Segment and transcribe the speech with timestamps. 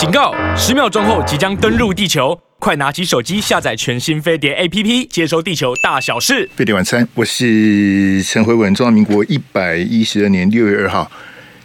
[0.00, 0.34] 警告！
[0.56, 6.48] 十秒钟后即将登陆地球，快拿起手机下载全新飞碟 APP，接收地球大小事。
[6.56, 8.74] 飞碟晚餐，我是陈辉文。
[8.74, 11.12] 中华民国一百一十二年六月二号，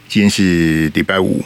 [0.10, 1.46] 今天是礼拜五。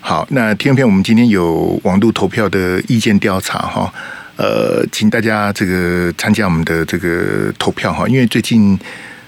[0.00, 3.92] 好，那听众朋友，我们今天有网络投票的意见调查哈，
[4.36, 8.78] 呃，请大家这个参加我们的这个投票哈，因为最近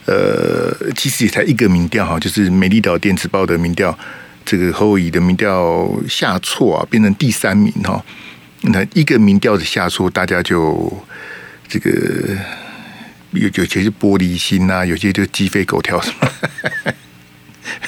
[0.06, 3.94] 呃，其实也才一个民调哈，就是美丽岛电子报的民调。
[4.46, 8.02] 这个侯友宜的民调下挫啊，变成第三名哈。
[8.62, 10.90] 那一个民调的下挫，大家就
[11.68, 11.90] 这个
[13.32, 16.92] 有有些是玻璃心呐、啊，有些就鸡飞狗跳什么，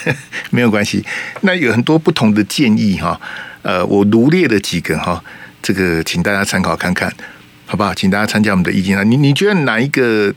[0.50, 1.04] 没有关系。
[1.42, 3.18] 那有很多不同的建议哈，
[3.62, 5.22] 呃，我罗列了几个哈，
[5.62, 7.08] 这个请大家参考看看，
[7.66, 7.94] 好不好？
[7.94, 9.04] 请大家参加我们的意见啊。
[9.04, 10.34] 你你觉得哪一个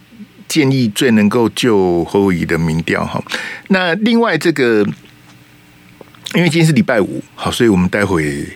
[0.47, 3.23] 建议最能够救侯友宜的民调哈？
[3.69, 4.85] 那另外这个。
[6.33, 8.47] 因为今天是礼拜五，好，所以我们待会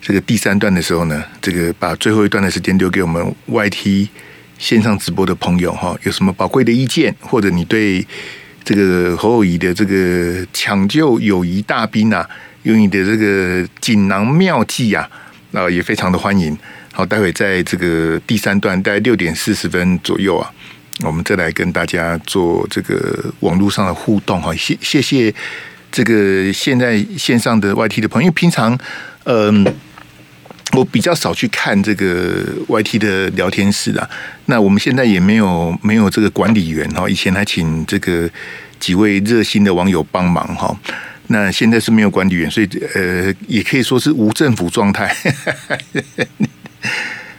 [0.00, 4.06] 这个第三段的时候呢，这个把最后一段的时间留给我们 YT
[4.56, 8.06] 线上直播的朋友哈，有什么宝贵的意见，或者你对
[8.62, 12.24] 这个侯友谊的这个抢救友谊大兵啊，
[12.62, 15.10] 有你的这个锦囊妙计啊，
[15.52, 16.56] 啊，也非常的欢迎。
[16.92, 20.48] 好，待会在这个第三段，大概六点四十分左右啊，
[21.00, 25.34] 我们再来跟大家做这个网络上的互动哈，谢谢谢。
[25.90, 28.78] 这个现在线上的 YT 的朋友，因为平常，
[29.24, 29.66] 嗯、
[30.72, 34.08] 我比较少去看这个 YT 的聊天室啊。
[34.46, 38.28] 那我们现在也没有没有这个管理员哈，以前还请这个
[38.78, 40.74] 几位热心的网友帮忙哈。
[41.28, 45.14] 那现在是没有管理员，所以呃，也可以说是无政府状态。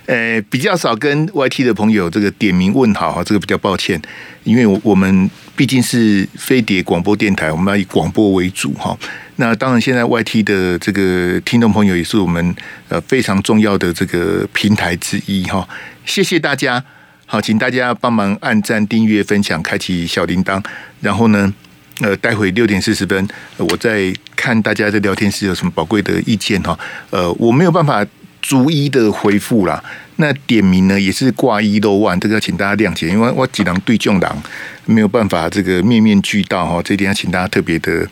[0.05, 3.99] 呃，比较少跟 YT 的朋友这个点名问好哈，这个比较抱歉，
[4.43, 8.97] 因为我我们毕竟是飞碟广播电台，我们要以广播为主哈。
[9.35, 12.55] 那当然，现在 YT 的这个听众朋友也是我们
[12.87, 15.67] 呃非常重要的这个平台之一哈。
[16.05, 16.81] 谢谢大家，
[17.25, 20.63] 好，请大家帮忙按赞、订阅、分享、开启小铃铛，
[21.01, 21.53] 然后呢，
[21.99, 26.79] 呃，待会六点四十分，我再看大家在聊天室有什么宝贵的意见哈。
[27.09, 28.07] 呃，我没有办法。
[28.49, 29.83] 逐一的回复啦，
[30.15, 34.41] 那点名呢也是挂一漏万，这个要请大家谅解，因为我几狼对众狼
[34.85, 38.07] 没有办法这个面面俱到哈，这一点要请大家特别的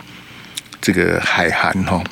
[0.79, 2.03] 这个海涵哈。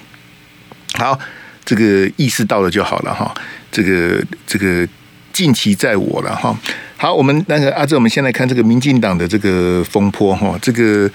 [0.95, 1.19] 好，
[1.63, 3.31] 这个意识到了就好了哈，
[3.71, 4.87] 这个这个
[5.31, 6.57] 近期在我了哈。
[6.97, 11.07] 好，我们那个阿志，我们先来看这个民进党的这个风波哈，这个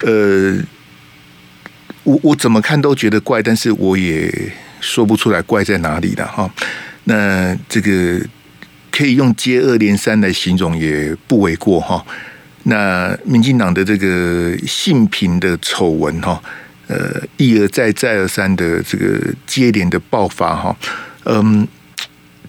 [0.00, 0.58] 呃，
[2.02, 4.52] 我我怎么看都觉得怪，但是我也。
[4.82, 6.50] 说不出来怪在哪里了哈，
[7.04, 8.20] 那这个
[8.90, 12.04] 可以用接二连三来形容也不为过哈。
[12.64, 16.42] 那民进党的这个性平的丑闻哈，
[16.88, 20.76] 呃，一而再再而三的这个接连的爆发哈，
[21.24, 21.66] 嗯，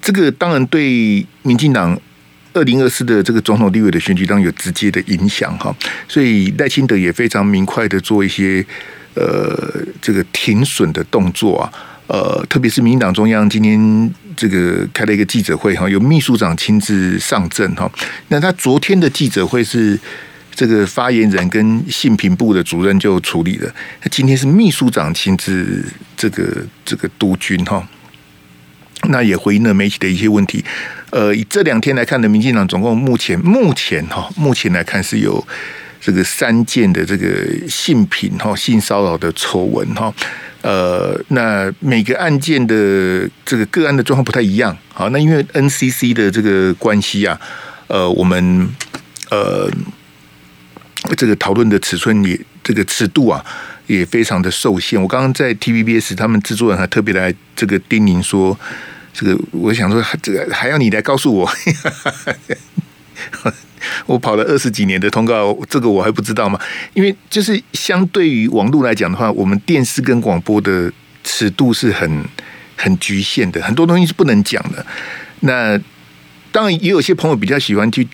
[0.01, 1.97] 这个当然对民进党
[2.53, 5.75] 二零二四的这个总统立委的选举当有直接的影响哈，
[6.07, 8.65] 所以赖清德也非常明快的做一些
[9.13, 9.55] 呃
[10.01, 11.71] 这个停损的动作啊。
[12.07, 17.89] 呃，特别是民进党中央今天这个开了一个记者会哈，由秘书长亲自上阵哈。
[18.27, 19.97] 那他昨天的记者会是
[20.53, 25.83] 这个发言人跟性平部的主任就处理了，那今天是秘书长亲自
[26.15, 27.87] 这个这个督军哈。
[29.09, 30.63] 那也回应了媒体的一些问题。
[31.09, 35.45] 呃，以这两天来看的，民进党总共目前目前哈，目前来看是有
[35.99, 37.27] 这个三件的这个
[37.67, 40.13] 性平哈性骚扰的丑闻哈。
[40.63, 44.75] 呃，那每个案件的这个个案的状况不太一样。
[44.93, 47.37] 好，那因为 NCC 的这个关系啊，
[47.87, 48.69] 呃，我们
[49.29, 49.69] 呃
[51.17, 53.43] 这个讨论的尺寸也这个尺度啊
[53.87, 55.01] 也非常的受限。
[55.01, 58.57] 我刚刚在 TVBS，他们制作人还特别来这个叮咛说，
[59.13, 61.51] 这个我想说，这个还要你来告诉我。
[64.05, 66.57] 我跑了二十几年的通告，这个我还不知道吗？
[66.93, 70.91] 因为就是相对于网络来讲的话，我们电视跟广播的
[71.23, 72.23] 尺度是很
[72.77, 74.85] 很局限的，很多东西是不能讲的。
[75.41, 75.77] 那
[76.51, 78.07] 当然也有些朋友比较喜欢去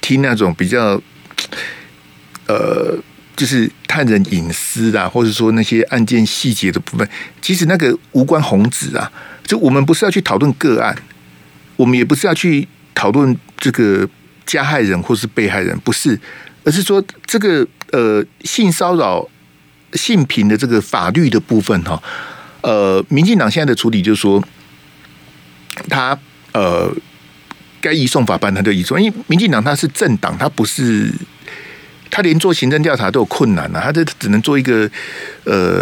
[0.00, 1.00] 听那种比较
[2.46, 2.96] 呃，
[3.34, 7.08] 就是探人隐私啊，或者说那些案件细节的部分，
[7.42, 9.10] 其实那个无关宏旨啊。
[9.44, 10.96] 就我们不是要去讨论个案，
[11.74, 14.08] 我们也不是要去讨论这个。
[14.50, 16.18] 加害人或是被害人不是，
[16.64, 19.24] 而是说这个呃性骚扰、
[19.92, 22.02] 性平的这个法律的部分哈，
[22.62, 24.42] 呃，民进党现在的处理就是说，
[25.88, 26.18] 他
[26.50, 26.92] 呃
[27.80, 31.08] 该移送法办他就移送，因为民进党他是政党，他不是
[32.10, 34.90] 他连做行政调查都有困难啊，他这只能做一个
[35.44, 35.80] 呃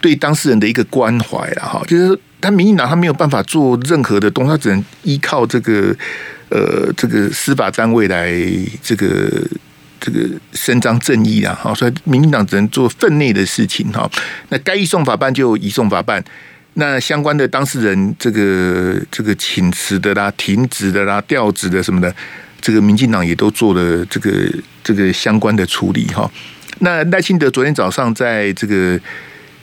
[0.00, 5.96] 对当事人的一个关怀了哈，就是他民进党他没有办法做任何的东西，他只能依靠这个
[6.48, 8.32] 呃这个司法单位来
[8.82, 9.30] 这个
[10.00, 14.10] 这个伸张正义啊，好，所以民进党只能做分内的事情哈。
[14.48, 16.24] 那该移送法办就移送法办，
[16.74, 22.14] 那相关的当事人这个这个请辞的啦、停职的啦、调职的什么的，
[22.60, 24.30] 这个民进党也都做了这个
[24.82, 26.30] 这个相关的处理哈。
[26.78, 28.98] 那赖清德昨天早上在这个。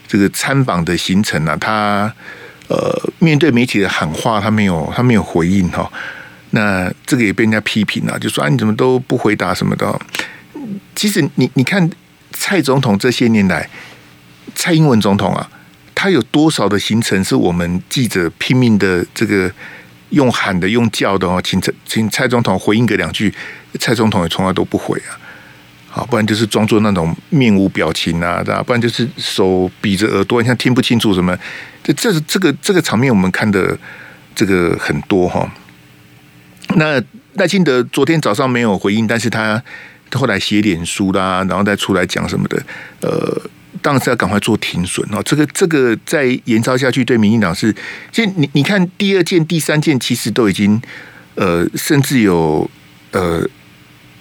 [0.06, 2.14] 这个参访的行程呢、啊，他
[2.68, 5.92] 呃面对媒体的喊话，他没有他没有回应哈。
[6.56, 10.00] 那这个也被人家批评了，就说啊你怎么都不回答什么的。
[10.96, 11.90] 其实你你看
[12.32, 13.68] 蔡总统这些年来，
[14.54, 15.50] 蔡英文总统啊，
[15.96, 19.52] 他有多少的行程是我们记者拼命的这个
[20.12, 23.34] 用喊的用叫的哦，请蔡请蔡总统回应个两句，
[23.80, 25.18] 蔡总统也从来都不回啊。
[25.90, 31.36] 好，不然就是装作那种面无表情啊，不然就是手比着耳朵，你像听不清楚什么。
[31.84, 33.76] 这这这个这个场面，我们看的
[34.36, 35.52] 这个很多哈。
[36.76, 37.02] 那
[37.36, 39.62] 赖清德昨天早上没有回应，但是他
[40.12, 42.62] 后来写脸书啦，然后再出来讲什么的。
[43.02, 43.42] 呃，
[43.82, 45.22] 当然是要赶快做停损哦。
[45.24, 47.74] 这个这个再延烧下去，对民进党是，
[48.12, 50.82] 其实你你看第二件、第三件，其实都已经
[51.36, 52.70] 呃，甚至有
[53.12, 53.48] 呃。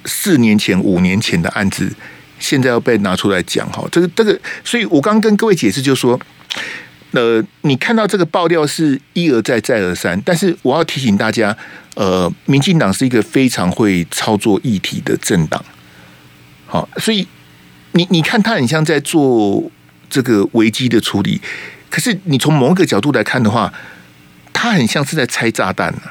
[0.05, 1.89] 四年前、五年前的案子，
[2.41, 6.19] 现在要被拿出来讲哈，这个、这个，所以我刚跟各位解释，就是说，
[7.13, 11.57] 呃，你看到这个爆料是一而再、再而三，但是我要提醒大家，
[11.95, 15.63] 呃，民进党是一个非常会操作议题的政党，
[16.67, 17.27] 好，所以
[17.93, 19.71] 你你看他很像在做
[20.09, 21.41] 这个危机的处理，
[21.91, 23.73] 可是你从某一个角度来看的话，
[24.53, 26.03] 他很像是在拆炸弹呢。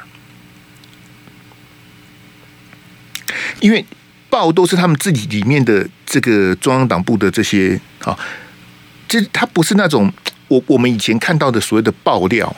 [3.59, 3.85] 因为
[4.29, 8.17] 报都是他们自己里面的这个中央党部的这些啊，
[9.07, 10.11] 这他不是那种
[10.47, 12.55] 我我们以前看到的所谓的爆料，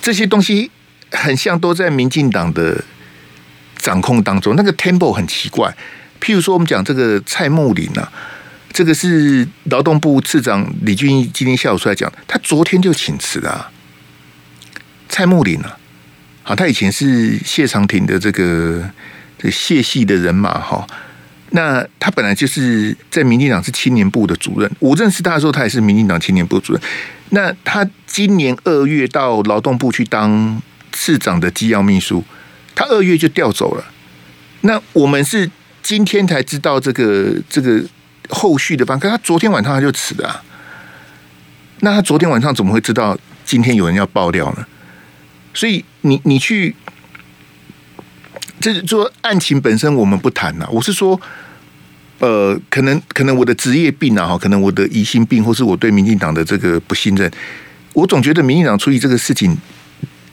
[0.00, 0.70] 这些东西
[1.12, 2.82] 很像都在民进党的
[3.76, 4.54] 掌控当中。
[4.56, 5.74] 那个 Temple 很奇怪，
[6.20, 8.12] 譬如说我们讲这个蔡慕林啊，
[8.72, 13.70] 这个是劳动部次长李俊毅今天下午出来讲，他昨天就请辞了，
[15.08, 15.78] 蔡慕林啊。
[16.42, 18.88] 好，他以前是谢长廷的这个
[19.36, 20.86] 这谢系的人马哈。
[21.50, 24.70] 那他本来就是在民进党是青年部的主任。
[24.78, 26.82] 我认识他的时候，他也是民进党青年部主任。
[27.30, 30.62] 那他今年二月到劳动部去当
[30.96, 32.24] 次长的机要秘书，
[32.74, 33.84] 他二月就调走了。
[34.62, 35.48] 那我们是
[35.82, 37.84] 今天才知道这个这个
[38.30, 40.42] 后续的方，可他昨天晚上他就辞了。
[41.80, 44.66] 那他昨天晚上怎么会知道今天有人要爆料呢？
[45.52, 46.74] 所以你你去，
[48.58, 50.66] 这是说案情本身我们不谈呐。
[50.70, 51.20] 我是说，
[52.18, 57.30] 呃，可能可能我的职业病啊，哈，可能我的疑心病，或是我对民进党的这个不信任，
[57.92, 59.56] 我总觉得民进党处理这个事情，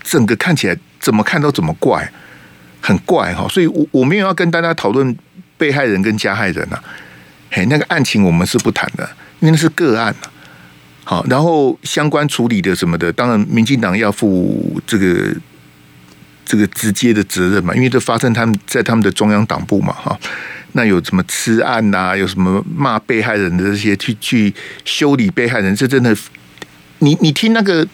[0.04, 2.12] 整个看起来怎么看都怎么怪，
[2.82, 3.48] 很怪哈。
[3.50, 5.16] 所以我我没有要跟大家讨论
[5.58, 6.78] 被害人跟加害人呐，
[7.50, 9.10] 嘿，那个案情我们是不谈的，
[9.40, 10.14] 因为那是个案
[11.06, 15.36] 好，然后相关处理的什么的，当然民进党要负这个
[16.46, 20.18] 这个直接的责任嘛，因为这发生他们在他们的中央党部嘛，哈，
[20.74, 24.54] 那有什么吃案呐、有什么骂被害人的这些，去去
[24.86, 26.16] 修理被害人，这真的，
[27.00, 27.86] 你你听那个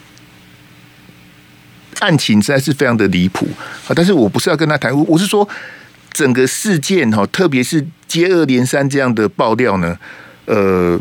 [1.99, 3.47] 案情实在是非常的离谱
[3.87, 3.93] 啊！
[3.95, 5.47] 但是我不是要跟他谈，我是说
[6.11, 9.97] 整个事件哈，特别是接二连三这样的爆料呢，
[10.45, 10.99] 呃。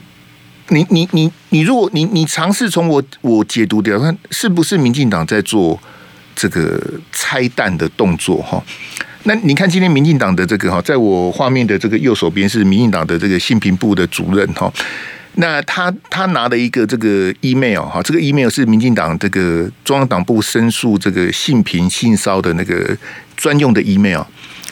[0.70, 5.80] 你你你你，如果你你尝试从我我解读掉看，是不是民进党在做
[6.36, 6.78] 这个
[7.10, 8.62] 拆弹的动作哈？
[9.22, 14.70] 那你看今天民进党的这个哈，在我画面的这个右手边是民进党的这个信评部的主任哈。
[15.34, 22.96] 那他他拿了一个这个 email 哈，这个 email 是民进党这个中央党部申诉这个性平性骚的那个
[23.36, 24.22] 专用的 email。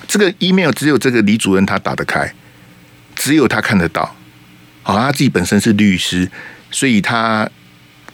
[0.08, 2.32] 这个 email 只有这个李主任他打得开，
[3.14, 4.14] 只有他看得到。
[4.82, 6.28] 好，他自己本身是律师，
[6.70, 7.48] 所以他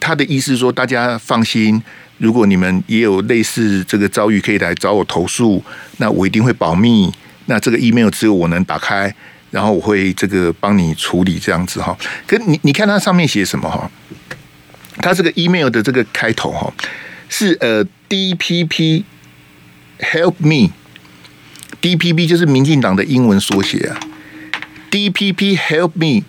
[0.00, 1.82] 他的意思说，大家放心，
[2.18, 5.62] 如果你们也有类似这个遭遇，可以来找我投诉，
[5.98, 7.12] 那我一定会保密。
[7.46, 9.14] 那这个 email 只有我能打开，
[9.52, 11.96] 然后我会这个帮你处理这样子哈。
[12.26, 13.88] 可你你看它上面写什么哈？
[14.96, 16.72] 它这个 email 的这个开头哈
[17.28, 19.04] 是呃 DPP
[20.00, 24.00] Help Me，DPP 就是民进党的英文缩写啊
[24.90, 26.24] ，DPP Help Me。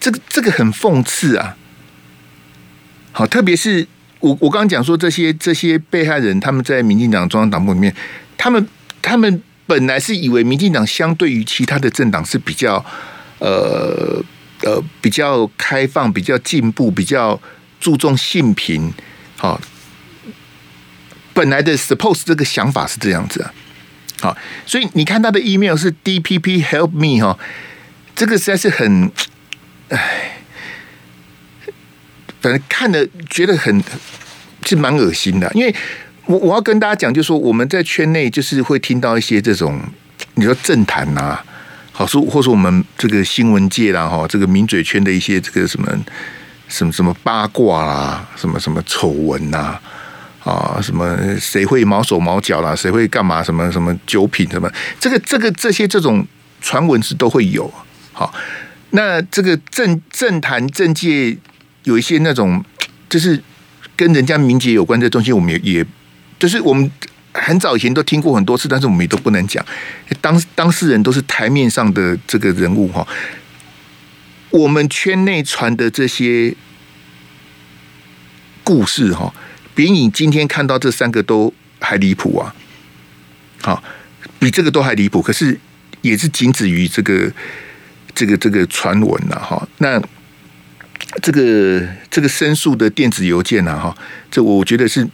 [0.00, 1.56] 这个这个很讽刺啊！
[3.10, 3.84] 好，特别是
[4.20, 7.92] 我我刚刚讲说这些这些被害人，他们在民进党中央党部里面，
[8.36, 8.64] 他们
[9.02, 12.82] 他们本来是以为民进党相对于其他的政党是比较
[13.38, 14.24] 呃
[14.62, 17.38] 呃比较开放、比较进步、比较
[17.78, 18.90] 注重性平，
[19.36, 19.60] 好，
[21.34, 23.54] 本来的 suppose 这个想法是这样子啊，
[24.22, 27.38] 好，所以你看他的 email 是 DPP help me 哈，
[28.16, 29.12] 这个实在是很，
[29.90, 30.40] 哎，
[32.40, 33.84] 反正看了觉得很
[34.64, 35.74] 是蛮恶心的，因为
[36.28, 39.80] 我我要跟大家讲，就是说我们在圈内就是会听到一些这种。
[40.34, 41.38] 你说政坛呐，
[41.90, 45.88] 好说，或是我们这个新闻界啦，哈，这个名嘴圈的一些这个什么
[46.68, 49.78] 什么什么八卦啦，什么什么丑闻呐，
[50.44, 54.70] 啊，什么谁会毛手毛脚啦，谁会干嘛，什么什么酒品什么，
[55.00, 56.24] 这个这个这些这种
[56.60, 57.72] 传闻是都会有。
[58.12, 58.32] 好，
[58.90, 61.36] 那这个政政坛政界
[61.84, 62.62] 有一些那种，
[63.08, 63.42] 就是
[63.96, 65.86] 跟人家名节有关的东西，我们也也
[66.38, 66.90] 就是我们。
[67.34, 69.64] 很早以前都听过很多次，但是我们也都不能讲。
[70.20, 73.06] 当当事人都是台面上的这个人物哈，
[74.50, 76.52] 我们圈内传的这些
[78.64, 79.32] 故事哈，
[79.72, 82.52] 比你今天看到这三个都还离谱啊！
[83.60, 83.84] 好，
[84.40, 85.22] 比这个都还离谱。
[85.22, 85.60] 可是
[86.00, 87.30] 也是仅止于这个
[88.14, 89.68] 这个这个传闻了哈。
[89.76, 90.02] 那
[91.22, 93.96] 这个这个申诉的电子邮件呢哈，
[94.28, 95.06] 这我觉得是。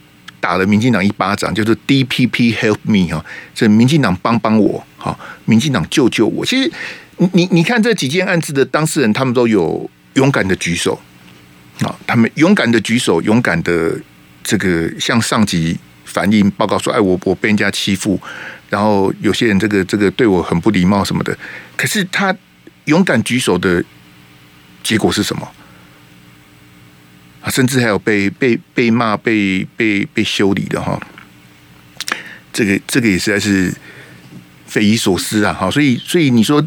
[0.44, 3.24] 打了民进党一巴掌，就是 DPP help me 哈，
[3.54, 6.44] 这民进党帮帮我，哈，民进党救救我。
[6.44, 6.70] 其实
[7.16, 11.00] 你你你看这几件案子的当事人，他们都有勇敢的举手，
[11.80, 13.98] 啊，他们勇敢的举手，勇敢的
[14.42, 18.20] 这个向上级反映报告说，哎，我我被人家欺负，
[18.68, 21.34] 然后有些人这个这个对我很不礼貌什么的。
[21.74, 22.36] 可是他
[22.84, 23.82] 勇敢举手的
[24.82, 25.48] 结果是什么？
[27.50, 30.98] 甚至还有被被被骂、被被被修理的哈，
[32.52, 33.72] 这个这个也实在是
[34.66, 35.52] 匪夷所思啊！
[35.52, 36.64] 哈，所以所以你说，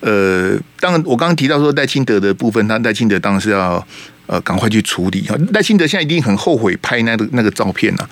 [0.00, 3.86] 呃，当然我刚刚提到说赖清德的部分，他赖清德当然是要
[4.26, 5.36] 呃赶快去处理哈。
[5.52, 8.08] 赖清德现在一定很后悔拍那个那个照片啊，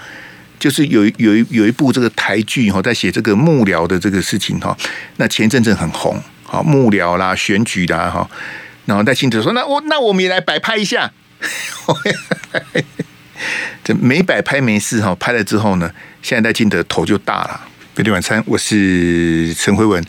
[0.59, 4.77] 就是有有一有一部这个台剧哈，在写这个幕僚的这个事情哈，
[5.17, 8.29] 那前阵子很红，好幕僚啦、选举啦哈，
[8.85, 11.11] 然后赖清德说：“那我那我们也来摆拍一下。”
[13.83, 15.91] 这没摆拍没事哈，拍了之后呢，
[16.23, 17.61] 现在赖清德头就大了。
[17.97, 20.05] 每天晚餐，我是陈辉文。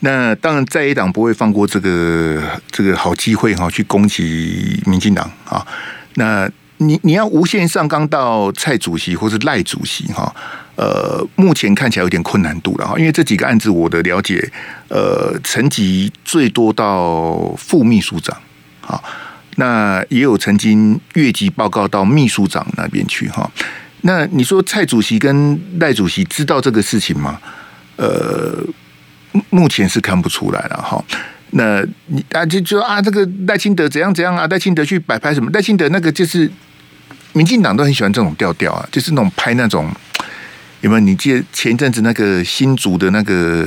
[0.00, 2.40] 那当然，在野党不会放过这个
[2.70, 5.66] 这个好机会哈，去攻击民进党啊。
[6.14, 10.34] 那你你要无限上纲到蔡主席或是赖主席哈，
[10.76, 14.50] 呃，目前看起来有点困难度了哈，因为这几个案子我的了解，
[14.88, 18.36] 呃，层级最多到副秘书长
[18.86, 19.02] 啊。
[19.56, 23.50] 那也有曾经越级报告到秘书长那边去哈。
[24.02, 27.40] 那你说蔡主席跟赖主席知道这个事情吗？
[27.96, 28.62] 呃，
[29.50, 31.02] 目前是看不出来了哈。
[31.50, 34.46] 那你啊就就啊，这个赖清德怎样怎样啊？
[34.48, 35.50] 赖清德去摆拍什么？
[35.52, 36.50] 赖清德那个就是
[37.32, 39.90] 民进党都很喜欢这种调调啊，就是那种拍那种
[40.82, 41.00] 有没有？
[41.00, 43.66] 你记得前阵子那个新竹的那个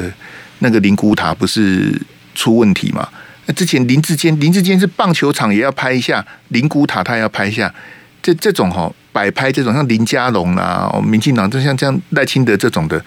[0.60, 2.00] 那个灵骨塔不是
[2.36, 3.08] 出问题吗
[3.50, 3.54] 吗？
[3.56, 7.74] 之前林志坚，林志坚是棒球场也要拍一下，灵骨塔他也要拍一下，
[8.22, 13.04] 这这种哈摆拍这种像林佳龙啊，民进党就像这样赖清德这种的，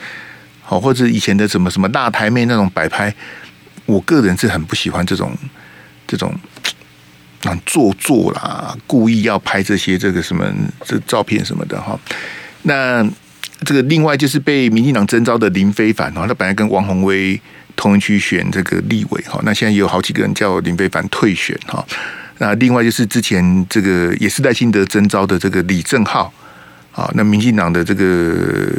[0.61, 3.15] 好或者以前的什么什么大台妹那种摆拍，
[3.87, 5.33] 我个人是很不喜欢这种
[6.07, 6.35] 这种
[7.45, 10.45] 啊做作啦，故意要拍这些这个什么
[10.85, 11.99] 这照片什么的哈。
[12.63, 13.09] 那
[13.65, 17.41] 这个另外就是被民进党征召的林非凡啊，他本来跟王鸿薇。
[17.83, 21.85] 同一区选这个立委哈，那现在有好几个人叫林飞凡退选哈。
[22.39, 26.33] 那另外就是之前这个也是赖清德征召的这个李正浩
[26.93, 28.71] 啊，那民进党的这个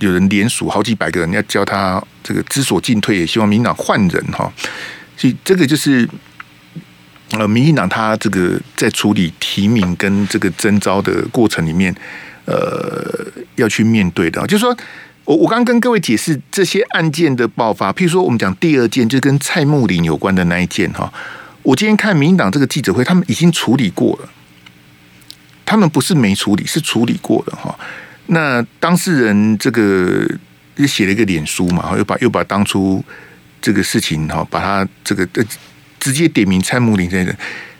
[0.00, 4.52] 有人连署好几百个人要叫他这个知所进退，也希望民进党换人哈。
[5.16, 6.06] 所以这个就是
[7.30, 11.94] 呃，民进党他这个在处理提名跟这个征召的过程里面，
[12.44, 14.76] 呃，要去面对的，就是说。
[15.24, 21.10] 我我刚跟各位解释这些案件的爆发，譬如说我们讲第二件，就跟蔡穆林有关的那一件哈。
[21.62, 24.28] 我今天看民进党这个记者会，他们已经处理过了，
[25.64, 27.74] 他们不是没处理，是处理过了哈。
[28.26, 30.28] 那当事人这个
[30.76, 33.02] 又写了一个脸书嘛，又把又把当初
[33.62, 35.44] 这个事情哈，把他这个呃
[35.98, 37.34] 直接点名蔡穆林这个，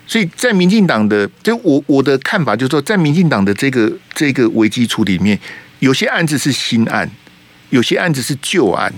[0.06, 5.38] 所以在民进党的就我我的看法就是说，在民进党的这个这个危机处理里面，
[5.80, 7.06] 有些案子是新案。
[7.70, 8.92] 有些案子是旧案，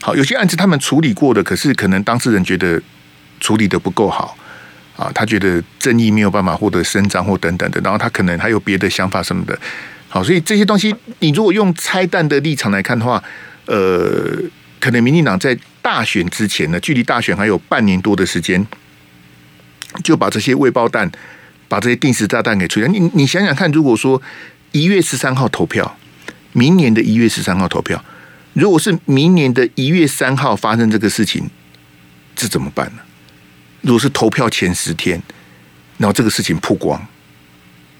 [0.00, 2.80] 好，有些案子他们处理过的，可是可能当事人觉得
[3.40, 4.36] 处理的不够好
[4.96, 9.58] 啊，他觉得正义没有办法获得伸张或等等的，然后他可能还有别的想法什么的，
[10.08, 13.22] 好，所以这些东西你如果用拆弹的立场来看的话，
[13.66, 14.38] 呃，
[14.78, 18.66] 可能民进党在大选之前呢，距离大选还有半年多的时间，
[20.02, 21.10] 就把这些未爆弹、
[21.68, 22.88] 把这些定时炸弹给摧毁。
[22.88, 24.20] 你你想想看，如果说
[24.72, 25.96] 一月十三号投票，
[26.54, 28.02] 明年的一月十三号投票，
[28.54, 31.50] 如果是明年的一月三号发生这个事情，
[32.34, 33.02] 这怎么办呢？
[33.82, 35.20] 如果是投票前十天，
[35.98, 37.06] 然后这个事情曝光，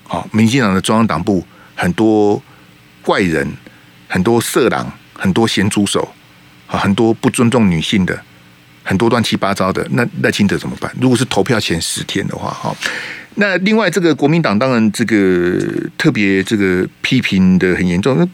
[0.04, 1.44] 好，民进党的中央党部
[1.74, 2.42] 很多
[3.02, 3.52] 怪人，
[4.08, 6.14] 很多色狼，很多咸猪手，
[6.66, 8.18] 啊，很多不尊重女性的，
[8.82, 10.90] 很多乱七八糟的，那赖清德怎么办？
[11.00, 12.74] 如果是投票前十天的话，哈，
[13.36, 15.58] 那另外这个国民党当然这个
[15.98, 18.28] 特别这个批评的很严重，那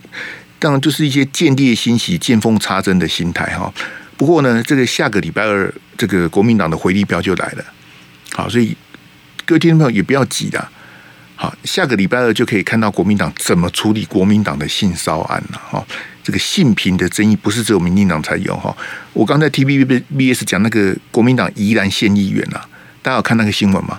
[0.59, 3.73] 当然就是一些见猎心喜、见缝插针的心态，哈。
[4.19, 7.65] 不过呢，这个下个礼拜二，这个国民党的回力镖就来了，
[8.33, 8.77] 好，所以
[9.47, 10.69] 各位听众朋友也不要急的，
[11.35, 15.83] 好，下个礼拜二就可以看到国民党怎么处理国民党的性骚案了，哈，
[16.23, 18.77] 这个性平的争议不是只有民进党才有哈，
[19.15, 22.69] 我刚才 TVBS 讲那个国民党宜兰县议员啊，
[23.01, 23.99] 大家有看那个新闻吗？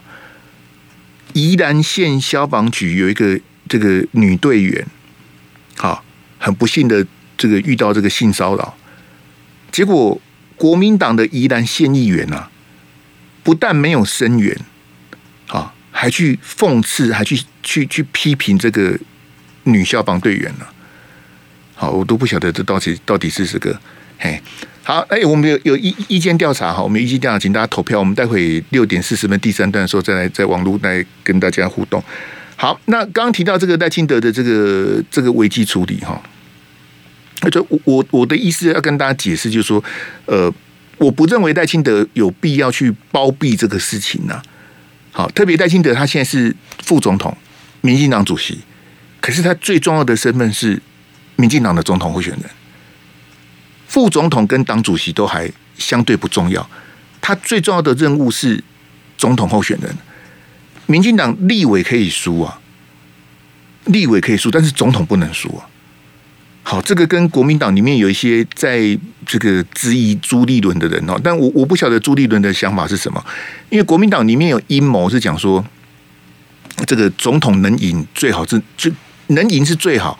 [1.34, 4.86] 宜兰县消防局有一个这个女队员，
[5.78, 6.04] 好，
[6.38, 7.06] 很不幸的
[7.38, 8.78] 这个遇到这个性骚扰。
[9.72, 10.20] 结果，
[10.56, 12.50] 国民党的宜兰县议员啊，
[13.44, 14.58] 不但没有声援，
[15.48, 19.00] 啊，还去讽刺，还去去去批评这个
[19.64, 20.74] 女消防队员了。
[21.74, 23.80] 好，我都不晓得这到底到底是这个，
[24.20, 24.42] 嘿，
[24.84, 28.00] 好，哎，我们有有意意见调查哈，我们意见调查，请大家投票。
[28.00, 32.04] 我们待会六点四十分第三段的时候，再来在网络来跟大家互动。
[32.56, 36.20] 好，那刚刚提到这个赖清德的这个这个危机处理哈。
[37.42, 39.84] 那就我我我的意思要跟大家解释，就是说，
[40.26, 40.52] 呃，
[40.98, 44.42] 我不认为赖清德有必要去包庇这个事情呢、
[45.12, 47.36] 好，特别赖清德他现在是副总统、
[47.82, 48.60] 民进党主席，
[49.20, 50.82] 可是他最重要的身份是
[51.36, 52.42] 民进党的总统候选人。
[53.92, 56.66] 副总统跟党主席都还相对不重要，
[57.20, 58.64] 他最重要的任务是
[59.18, 59.94] 总统候选人。
[60.86, 62.58] 民进党立委可以输啊，
[63.84, 65.68] 立委可以输，但是总统不能输啊。
[66.64, 73.22] 好，这个跟国民党里面有一些在这个质疑朱立伦的人哦，但我我不晓得朱立伦的想法是什么，
[73.70, 75.62] 因为国民党里面有阴谋是讲说，
[76.88, 78.90] 这个总统能赢最好是就
[79.28, 80.18] 能赢是最好，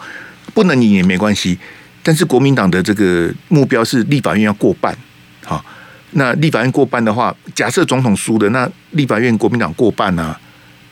[0.54, 1.58] 不能赢也没关系，
[2.04, 4.98] 但是国民党的这个目标是立法院要过半，
[5.44, 5.64] 好，
[6.12, 10.40] 那立法院过半的话，假设总统输了，那立法院国民党过半啊，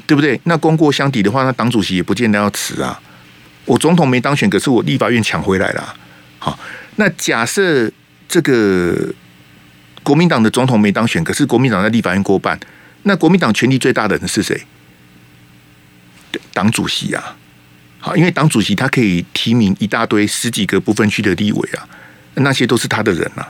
[0.06, 0.40] 对不对？
[0.44, 3.02] 那功过相抵的话，那党主席也不见得要辞啊。
[3.66, 5.96] 我总统没当选，可是我立法院抢回来了。
[6.38, 6.60] 好，
[6.98, 7.92] 那假设
[8.28, 9.12] 这个
[10.04, 12.60] 国民党的总统没当选，可是国民党在立法院过半，
[13.04, 14.62] 那国民党权力最大的人是谁？
[16.54, 17.36] 党主席啊。
[18.00, 21.88] 好，因为党主席他可以提名一大堆十几个不分区的立委啊，
[22.36, 23.48] 那些都是他的人啊。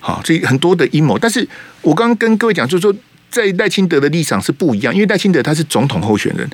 [0.00, 1.18] 好，这很多的阴谋。
[1.18, 1.46] 但是
[1.82, 2.94] 我刚刚跟各位讲，就是说，
[3.28, 6.48] 在赖清德的立场是不一样，因为赖清德他是总统候选人。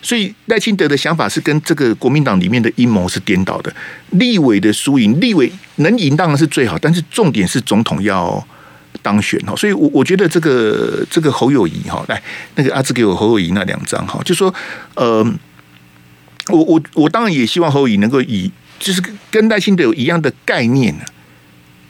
[0.00, 3.74] 所以赖清德的想法是跟这个国民党里面的阴谋是颠倒的。
[4.10, 8.46] 立委的输赢，立委能赢当然是最好，但是重点是总统要
[9.02, 9.56] 当选哈。
[9.56, 12.22] 所以，我我觉得这个这个侯友谊哈，来
[12.54, 14.54] 那个阿志给我侯友谊那两张哈，就说
[14.94, 15.26] 呃，
[16.48, 21.04] 我我我当然也希望侯友能够以就是跟赖清德有一样的概念呢。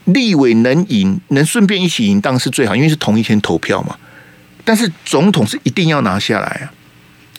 [0.05, 3.95] 立委能赢，能顺便一起赢当然是最好，因为是同一天投票嘛。
[4.63, 6.73] 但是总统是一定要拿下来啊。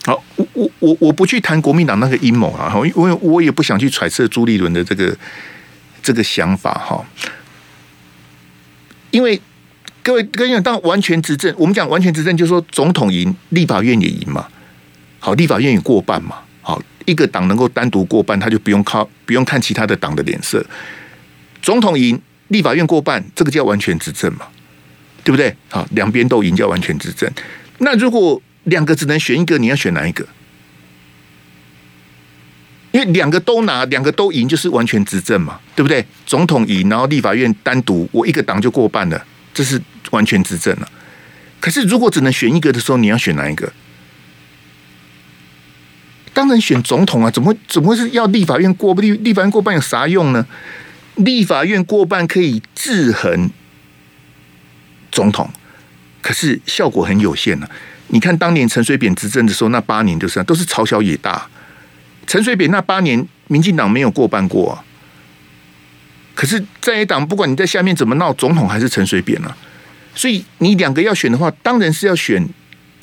[0.05, 5.17] 好，我我我我不去谈国民党那个阴谋啊，因为我也不想去揣测朱立伦的这个
[6.01, 7.05] 这个想法哈。
[9.11, 9.41] 因为
[10.05, 14.47] 各位各位讲，当完全执政，我们讲完全执政，就是说总统赢，立法院也赢嘛。
[15.19, 16.37] 好，立法院也过半嘛。
[16.63, 20.65] 好，一个党能够单独过半，他就不用靠不用看其他的党的脸色。
[21.61, 24.47] 总统赢，立法院过半，这个叫完全执政嘛，
[25.23, 25.55] 对不对？
[25.69, 27.31] 好，两边都赢叫完全执政。
[27.79, 30.27] 那如果两个只能选一个，你要选哪一个？
[32.93, 36.05] 因为两个都拿，两个都赢，就是完全执政嘛，对不对？
[36.27, 40.91] 总统赢，然后立法院单独，我一个党就过半了，这是完全执政了。
[41.61, 43.73] 可是如果只能选一个的时候，你要选哪一个？
[46.33, 47.31] 当然选总统啊！
[47.31, 49.01] 怎么怎么会是要立法院过不？
[49.01, 50.47] 立立法院过半有啥用呢？
[51.17, 53.51] 立法院过半可以制衡
[55.11, 55.51] 总统，
[56.23, 57.69] 可是效果很有限呢、
[58.09, 61.47] 你看当年陈水扁执政的时候，那八年就是都是朝小野大。
[62.27, 64.85] 陈水扁那八年，民进党没有过半过啊。
[66.35, 69.57] 可是在野党不管你在下面怎么闹，总统还是陈水扁啊。
[70.15, 72.49] 所以你两个要选的话，当然是要选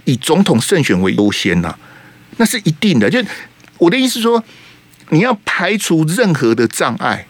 [0.05, 1.77] 以总统胜选为优先呐，
[2.37, 3.09] 那是一定的。
[3.09, 3.23] 就
[3.77, 4.43] 我的意思说，
[5.09, 7.27] 你要排除任何的障碍。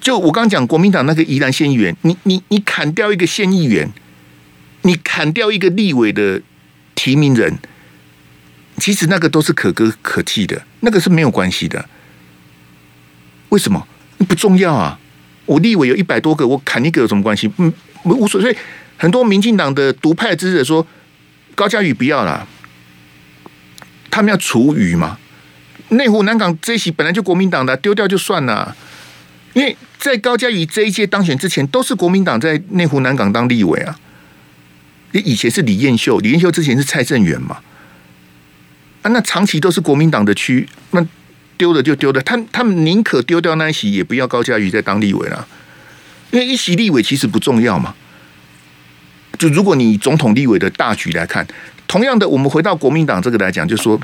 [0.00, 3.90] 就我刚刚讲国民党那个宜兰县议员，你你你砍掉一个县议员。
[4.84, 6.42] 你砍掉一个立委的
[6.96, 7.56] 提名人，
[8.78, 11.88] 其实那个都是可歌可泣的，那个是没有关系的。
[13.50, 13.86] 为什么？
[14.26, 14.98] 不重要啊！
[15.46, 17.48] 我立委有一百多个，我砍一个有什么关系？
[17.58, 17.72] 嗯，
[18.02, 18.56] 无所谓。
[18.96, 20.84] 很多民进党的独派支持者说，
[21.54, 22.44] 高嘉宇不要了，
[24.12, 25.18] 他们要除瑜嘛。
[25.88, 28.76] 内湖南港这一席本来就国民党的，丢掉就算了。
[29.54, 33.98] 因为在高嘉瑜这一届当选之前，都是国民党在内湖南港当立委啊。
[35.12, 37.58] 你以前是李彦秀，李彦秀之前是蔡正元嘛。
[39.02, 41.06] 啊，那长期都是国民党的区，那
[41.56, 42.20] 丢了就丢了。
[42.22, 45.46] 他他们宁可丢掉那一席，也不要高嘉瑜在当立委了。
[46.30, 47.94] 因为一席立委其实不重要嘛。
[49.38, 51.46] 就如果你总统立委的大局来看，
[51.92, 54.00] 同样的，我们回到国民党这个来讲，就是说。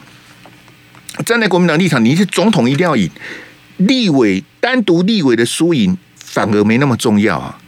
[1.24, 3.10] 站在国民党立场，你是总统一定要赢，
[3.78, 7.58] 立委单独立委的输赢反而没那么重要啊。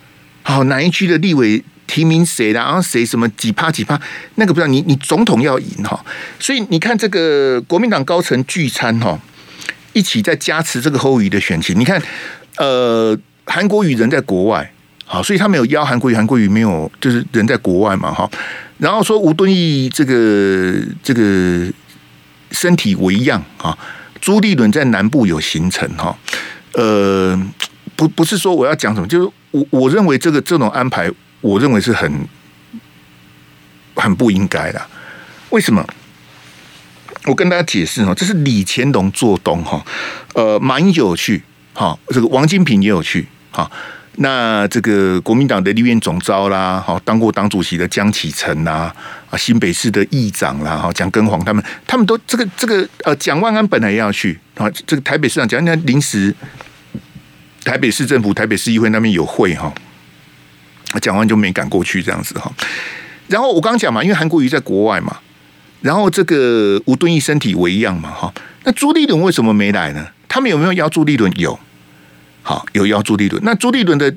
[0.43, 3.99] 好，哪一区的立委提名谁的，然后谁什么几趴几趴，
[4.35, 4.67] 那个不知道。
[4.67, 6.05] 你你总统要赢哈，
[6.39, 9.19] 所以你看这个国民党高层聚餐哈，
[9.95, 11.77] 一起在加持这个侯友的选情。
[11.81, 12.01] 你看，
[12.59, 14.71] 呃，韩国瑜人在国外，
[15.07, 18.31] 好，所以他没有邀韩国瑜，韩国瑜没有就是人在国外嘛哈。
[18.81, 21.73] 然后说吴敦义这个这个。
[22.53, 23.79] 身体为恙啊！
[24.21, 26.19] 朱立伦在南部有行程哈，
[26.73, 27.41] 呃，
[27.95, 31.09] 不不是说我要讲什么，就是我我认为这个这种安排，
[31.43, 32.27] 我认为是很
[33.95, 34.85] 很不应该的。
[35.51, 35.87] 为什么？
[37.27, 39.87] 我跟大家解释哈，这是李乾隆做东哈，
[40.35, 41.41] 呃，马英九有去
[41.73, 43.71] 哈，这个王金平也有去哈。
[44.17, 48.95] 那这个国民党的立院总召啦，好，当过党主席的江启臣啦，
[49.31, 56.35] 啊，新北市的议长啦，哈，蒋根煌他们，他们都这个这个呃，蒋万安本来也要去啊，这个台北市长讲，那临时
[57.65, 59.73] 台北市政府台北市议会那边有会哈，
[61.01, 62.53] 蒋万就没赶过去这样子哈。
[63.29, 65.17] 然后我刚刚讲嘛，因为韩国瑜在国外嘛，
[65.81, 70.07] 然后这个吴敦义身体为恙嘛，哈，那朱立伦为什么没来呢？
[70.29, 71.33] 他们有没有邀朱立伦？
[71.39, 71.59] 有。
[72.51, 74.13] 好，有邀朱立伦，那朱立伦的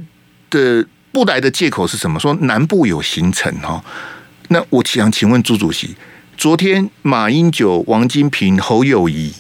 [0.49, 2.19] 的不来的借口是什么？
[2.19, 3.83] 说南部有行程哈。
[4.47, 5.95] 那我想请问朱主席，
[6.35, 9.31] 昨天马英九、王金平、侯友谊，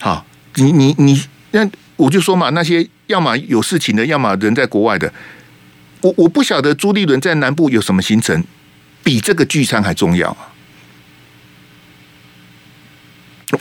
[0.00, 5.12] 好，你你你，那我就说嘛，那些要么有事情的，要么人在国外的，
[6.00, 8.42] 我我不晓得朱立伦在南部有什么行程，
[9.04, 10.48] 比这个聚餐还重要啊。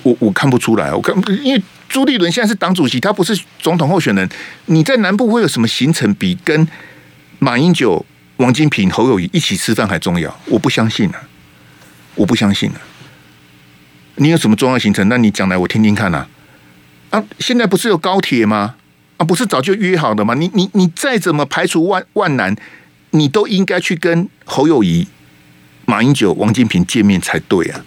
[0.03, 1.61] 我我看不出来，我看因为。
[1.89, 4.29] 朱立伦现在是党主席，他不是总统候选人。
[4.65, 6.67] 你在南部会有什么行程比跟
[7.39, 8.05] 马英九、
[8.37, 10.39] 王金平、侯友谊一起吃饭还重要？
[10.45, 11.21] 我不相信啊！
[12.15, 12.81] 我不相信啊！
[14.15, 15.07] 你有什么重要行程？
[15.07, 16.27] 那你讲来我听听看啊！
[17.11, 18.75] 啊，现在不是有高铁吗？
[19.17, 20.33] 啊，不是早就约好的吗？
[20.33, 22.55] 你你你再怎么排除万万难，
[23.11, 25.07] 你都应该去跟侯友谊、
[25.85, 27.79] 马英九、王金平见面才对啊！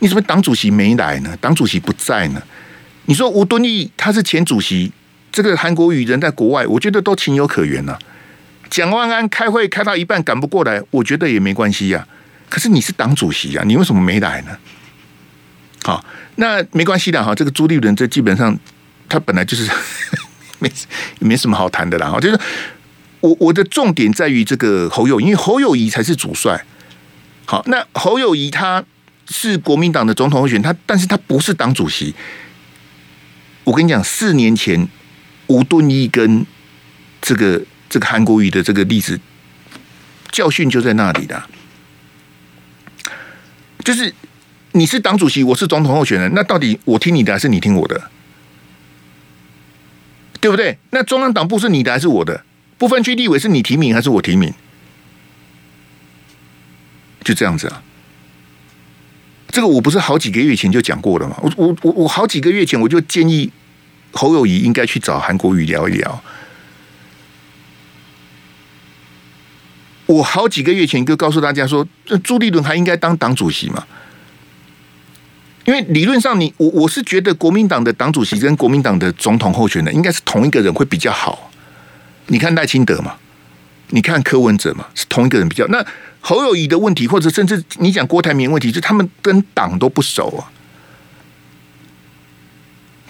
[0.00, 1.36] 你怎么党主席没来呢？
[1.40, 2.42] 党主席不在呢？
[3.08, 4.92] 你说吴敦义他是前主席，
[5.32, 7.98] 这个韩国瑜人在国外，我觉得都情有可原呐、
[8.68, 12.06] 蒋万安开会开到一半赶不过来，我觉得也没关系呀、
[12.50, 14.54] 可是你是党主席啊，你为什么没来呢？
[15.84, 16.04] 好，
[16.36, 17.34] 那没关系的哈。
[17.34, 18.54] 这个朱立伦这基本上
[19.08, 19.66] 他本来就是
[20.60, 20.70] 没
[21.18, 22.10] 没什么好谈的啦。
[22.10, 22.38] 哈，就是
[23.20, 26.62] 我我的重点在于这个侯友，因为侯友宜才是主帅。
[27.46, 28.84] 好，那侯友宜他
[29.30, 32.14] 是国民党的总统候选，他但是他不是党主席。
[33.68, 34.88] 我跟你讲，四年前
[35.48, 36.46] 吴敦义跟
[37.20, 39.20] 这个这个韩国瑜的这个例子
[40.30, 41.42] 教训就在那里的，
[43.84, 44.14] 就是
[44.72, 48.10] 你是党主席，我是总统候选人，那到底我听你的还是你听我的？
[50.40, 50.78] 对不对？
[50.90, 52.42] 那中央党部是你的还是我的？
[52.78, 54.54] 不分区立委是你提名还是我提名？
[57.22, 57.82] 就这样子啊。
[59.50, 61.36] 这个我不是好几个月前就讲过了吗？
[61.42, 63.50] 我我我我好几个月前我就建议
[64.12, 66.22] 侯友宜应该去找韩国瑜聊一聊。
[70.06, 71.86] 我好几个月前就告诉大家说，
[72.24, 73.86] 朱立伦还应该当党主席嘛？
[75.64, 81.50] 因为理论上你我我是觉得国民党的党主席跟国民党的总统候选人应该是同一个人会比较好。
[82.28, 83.16] 你看赖清德嘛，
[83.88, 85.84] 你看柯文哲嘛，是同一个人比较那。
[86.20, 90.50] 侯友宜的问题，或者甚至你讲郭台铭问题，就他们跟党都不熟啊。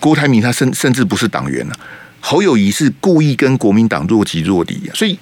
[0.01, 1.75] 郭台铭他甚甚至不是党员了，
[2.21, 4.95] 侯友谊是故意跟国民党若即若离啊。
[4.95, 5.19] 所以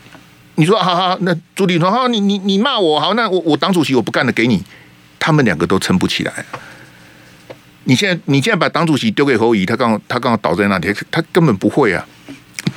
[0.57, 4.63] 你说好好，那朱立伦好，你你你骂我好，那我我党主席我不干了，给你。
[5.19, 6.33] 他们两个都撑不起来。
[7.85, 12.07] 你现在你现在把党主席丢给侯友宜，他刚他刚好倒在那里，他根本不会啊。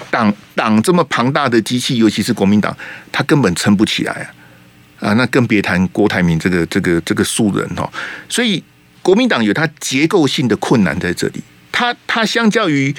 [0.09, 2.75] 党党这么庞大的机器，尤其是国民党，
[3.11, 5.09] 他根本撑不起来啊。
[5.09, 7.87] 啊，那更别谈郭台铭这个这个这个素人哈。
[8.27, 8.63] 所以
[9.01, 12.93] 国民党有它结构性的困难在这里，它它相较于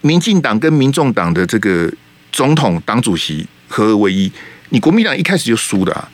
[0.00, 1.92] 民进党跟民众党的这个
[2.32, 4.30] 总统党主席合二为一，
[4.70, 6.08] 你国民党一开始就输了啊，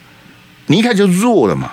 [0.66, 1.72] 你一开始就弱了嘛。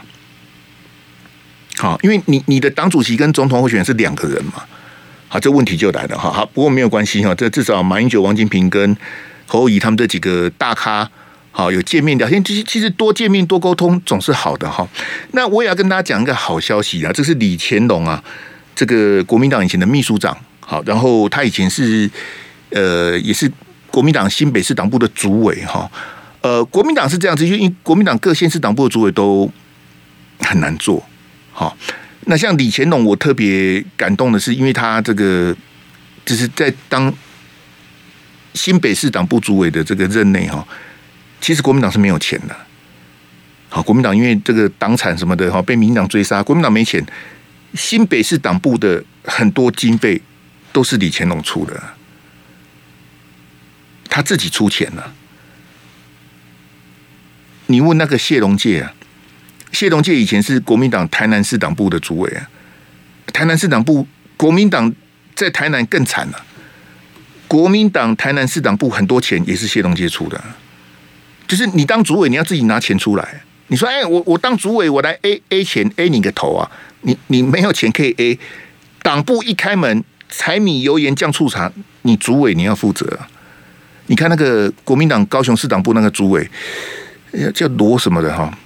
[1.77, 4.63] 好，因为你你的党主席跟总统候选人是两个人嘛。
[5.29, 6.31] 好，这问题就来了哈。
[6.31, 8.97] 好，不过没有关系哈，这至少马英九、王金平跟
[9.45, 11.09] 侯友宜他们这几个大咖。
[11.51, 14.87] 好，有见面聊天，其实其实多见面多沟通总是好的哈。
[15.31, 18.23] 那我也要跟大家讲一个好消息啊，这是李乾隆啊，
[18.79, 22.09] 这个国民党以前的秘书长，好，然后他以前是
[22.69, 23.51] 呃也是
[23.91, 25.91] 国民党新北市党部的主委哈。
[26.39, 29.51] 呃，国民党是这样子，因为国民党各县市党部的主委都
[30.39, 31.05] 很难做。
[31.51, 31.75] 好，
[32.21, 35.53] 那像李干龙，我特别感动的是，因为他这个
[36.25, 37.13] 就是在当
[38.53, 40.65] 新北市党部主委的这个任内哈。
[41.41, 42.55] 其实国民党是没有钱的，
[43.67, 47.05] 好，国民党因为这个党产什么的哈，被民党追杀，国民党没钱。
[47.73, 50.21] 新北市党部的很多经费
[50.71, 51.81] 都是李乾龙出的，
[54.09, 55.13] 他自己出钱了。
[57.67, 58.93] 你问那个谢龙介啊，
[59.71, 62.49] 谢龙介以前是国民党台南市党部的主委啊，
[63.31, 64.93] 台南市党部国民党
[65.35, 66.45] 在台南更惨了，
[67.47, 70.43] 国民党台南市党部很多钱也是谢龙介出的。
[71.47, 73.41] 就是你当主委，你要自己拿钱出来。
[73.67, 76.71] 你说，哎，我我当主委，我来 A A 钱 A 你个头啊！
[77.01, 78.39] 你你没有钱可以 A，
[79.01, 83.19] 党部一开门，柴米油盐酱醋茶，你主委你要负责。
[84.07, 86.49] 你看那个国民党高雄市党部那个主委，
[87.53, 88.57] 叫罗什么的哈，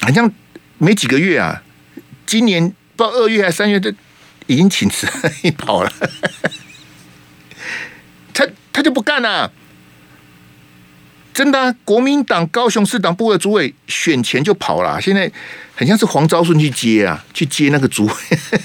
[0.00, 0.30] 好像
[0.78, 1.62] 没几个月啊，
[2.26, 3.92] 今年不知道二月还三月，就
[4.46, 5.06] 已经请辞
[5.58, 5.92] 跑了。
[8.32, 9.52] 他他就不干了。
[11.32, 15.30] 真的、国民党高雄市党部的主委选前就跑了，现在
[15.74, 18.12] 很像是黄昭顺去接啊，去接那个主委，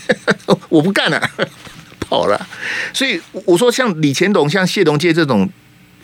[0.70, 1.30] 我不干了，
[2.00, 2.48] 跑了。
[2.94, 5.50] 所以我说，像李干龙、像谢龙介这种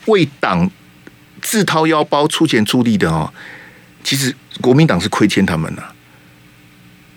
[0.05, 0.69] 为党
[1.41, 3.31] 自掏腰包出钱出力的哦，
[4.03, 5.93] 其实国民党是亏欠他们了。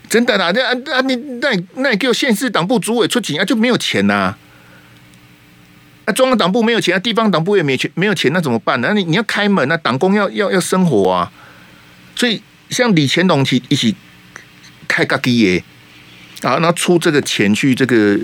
[0.08, 4.38] 真的啦，那那你那那你给我县市党部主委出钱啊，就没有钱呐、啊。
[6.06, 8.88] 那中央党部没有钱，那地方党部也没钱，没有钱，那怎么办呢？
[8.88, 11.30] 那你你要开门，那党工要要要生活啊。
[12.16, 13.94] 所以像李干龙一起
[14.86, 15.62] 开个基业
[16.42, 18.18] 啊，那出这个钱去这个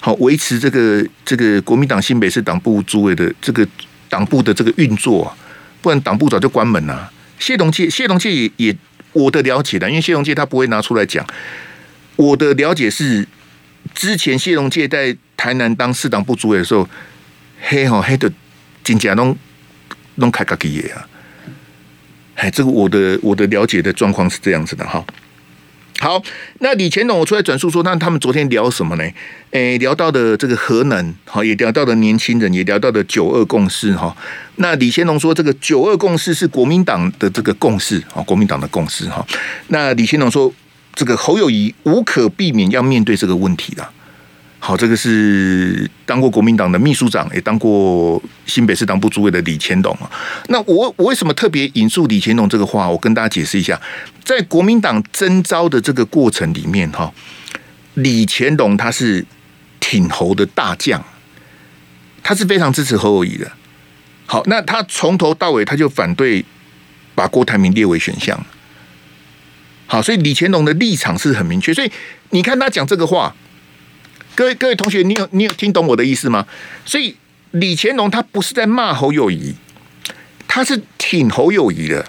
[0.00, 3.66] 好维持这个这个国民党新北市党部主委的这个
[4.08, 5.36] 党部的这个运作啊，
[5.80, 7.12] 不然党部早就关门了。
[7.38, 8.76] 谢龙介谢龙介也也
[9.12, 11.26] 我的了解的，因为谢龙介他不会拿出来讲。
[12.16, 13.26] 我的了解是，
[13.94, 16.88] 之前谢龙介在台南当市党部主委的时候。
[17.64, 18.28] 黑吼黑的，
[18.82, 19.38] 真正拢
[20.16, 21.08] 拢开家基的啊！
[22.42, 25.04] 哎，这个我的我的了解的状况是这样子的哈。
[26.00, 26.20] 好，
[26.58, 29.04] 那李乾龙我出来转述说，那他们昨天聊什么呢？
[29.52, 34.12] 诶，聊到的这个核能，好，也聊到的年轻人，也聊到的九二共识哈。
[34.56, 39.24] 那李乾龙说，这个九二共识是国民党的这个共识啊，国民党的共识哈。
[39.68, 40.52] 那李乾龙说，
[40.96, 43.88] 这个侯友谊无可避免要面对这个问题的。
[44.64, 50.08] 好，这个是当过国民党的秘书长，也当过新北市党部主委的李乾龙啊。
[50.46, 52.88] 那我我为什么特别引述李乾龙这个话？
[52.88, 53.80] 我跟大家解释一下，
[54.24, 57.12] 在国民党征召的这个过程里面，哈，
[57.94, 59.26] 李乾龙他是
[59.80, 61.04] 挺侯的大将，
[62.22, 63.50] 他是非常支持侯友宜的。
[64.26, 66.44] 好，那他从头到尾他就反对
[67.16, 68.40] 把郭台铭列为选项。
[69.86, 71.74] 好，所以李乾龙的立场是很明确。
[71.74, 71.90] 所以
[72.30, 73.34] 你看他讲这个话。
[74.34, 76.46] 各位各位同学，你有你有听懂我的意思吗？
[76.86, 77.16] 所以
[77.50, 79.54] 李乾隆他不是在骂侯友谊，
[80.48, 82.06] 他是挺侯友谊的。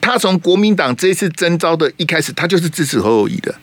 [0.00, 3.54] 他从国民党这一次征召的一开始，他就是支持侯友谊的。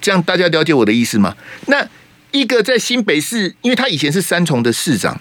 [0.00, 1.36] 这样大家了解我的意思吗？
[1.66, 1.86] 那
[2.30, 5.20] 一个在新北市，因为他以前是三重的市长，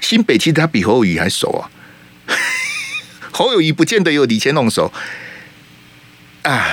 [0.00, 1.70] 新北其实他比侯友谊还熟啊。
[3.30, 4.92] 侯友谊不见得有李乾隆熟
[6.42, 6.66] 啊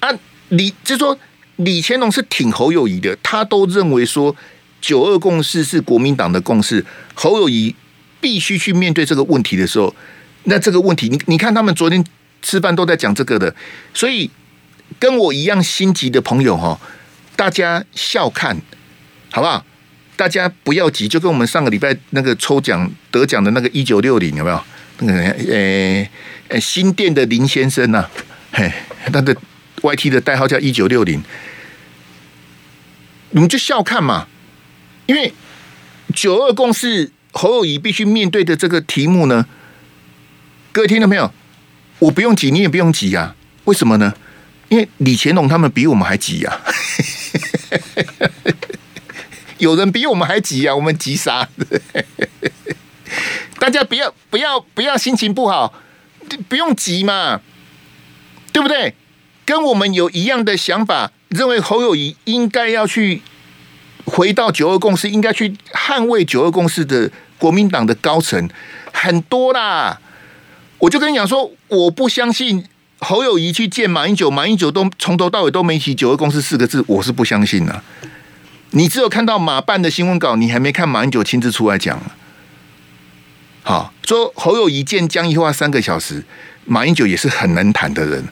[0.00, 0.10] 啊！
[0.48, 1.16] 你就说。
[1.56, 4.36] 李乾隆是挺侯友谊的，他都认为说
[4.80, 7.74] 九二共识是国民党的共识，侯友谊
[8.20, 9.94] 必须去面对这个问题的时候，
[10.44, 12.04] 那这个问题，你你看他们昨天
[12.42, 13.54] 吃饭都在讲这个的，
[13.94, 14.30] 所以
[14.98, 16.78] 跟我一样心急的朋友哈，
[17.34, 18.56] 大家笑看
[19.30, 19.64] 好不好？
[20.16, 24.62] 大家不要急，就跟我们上个礼拜那个抽奖得奖的那个一九六零有没有？
[25.00, 26.08] 那个呃
[26.48, 28.06] 呃新店的林先生呐、
[28.52, 28.70] 嘿，
[29.10, 29.34] 他的。
[29.82, 31.22] YT 的代号叫一九六零，
[33.30, 34.26] 你们就笑看嘛，
[35.06, 35.32] 因为
[36.14, 39.46] 九二共识侯友谊必须面对的这个题目呢，
[40.72, 41.32] 各位听到没有？
[41.98, 43.34] 我不用急，你也不用急、啊。
[43.64, 44.14] 为什么呢？
[44.68, 46.60] 因为李乾隆他们比我们还急呀、啊。
[49.58, 51.48] 有人比我们还急呀、啊，我们急啥？
[53.58, 55.72] 大家不要不要不要心情不好，
[56.48, 57.40] 不用急嘛，
[58.52, 58.94] 对不对？
[59.46, 63.22] 跟我们有一样的想法，认为侯友谊应该要去
[64.04, 68.50] 回到九二共识，应该去捍卫九二共识的国民党的高层
[68.92, 70.00] 很多啦。
[70.78, 72.64] 我就跟你讲说，我不相信
[72.98, 77.82] 侯友谊去见马英九，马英九都从头到尾都没提九二共识四个字，我是不相信的。
[78.72, 81.98] 你只有看到马办的新闻稿，你还没看马英九亲自出来讲。
[83.62, 86.24] 好，说侯友宜见江宜樺三个小时，
[86.64, 88.24] 马英九也是很能谈的人，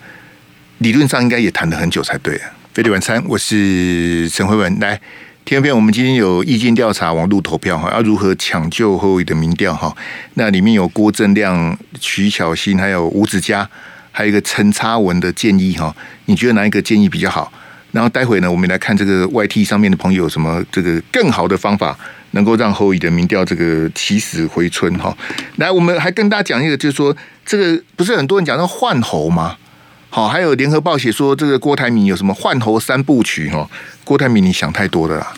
[0.78, 2.50] 理论上应该也谈了很久才对啊。
[2.72, 5.00] 飞碟晚餐，我是陈慧文，来。
[5.44, 9.94] 听片，我们今天有意见调查、网络投票哈，要如何抢救侯友的民调哈？
[10.34, 13.68] 那里面有郭正亮、徐巧芯，还有吴子嘉，
[14.10, 15.94] 还有一个陈插文的建议哈。
[16.24, 17.52] 你觉得哪一个建议比较好？
[17.92, 21.96] 然后待会呢，我们来看这个 YT 上面的朋友有什么这个更好的方法，
[22.30, 25.14] 能够让侯友的民调这个起死回春哈？
[25.56, 29.58] 来，我们还跟大家讲一个，就是说这个不是很多人讲说换侯吗？
[30.14, 33.68] 好，还有联合报写说这个郭台铭有什么换侯三部曲哈？
[34.04, 35.34] 郭台铭，你想太多了啦！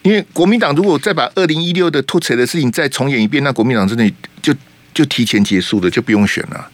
[0.00, 4.10] 因为国民党如果再把二零一六的突袭的事情再重演一遍，那国民党真的
[4.40, 4.50] 就
[4.94, 6.66] 就提前结束了，就不用选了。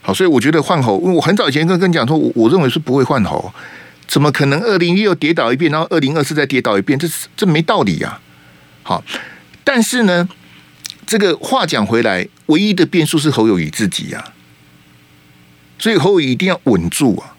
[0.00, 3.52] 好，所以我觉得换侯，因为我很早以前跟跟你讲说，我我认为是不会换侯，
[4.06, 6.96] 怎么可能二零一六跌倒一遍，然后二零二四再跌倒一遍？
[6.96, 8.20] 这这没道理呀！
[8.84, 9.02] 好，
[9.64, 10.28] 但是呢，
[11.04, 14.24] 这个话讲回来，唯一的变数是侯友宜自己呀，
[15.92, 17.34] 以侯友宜一定要稳住啊！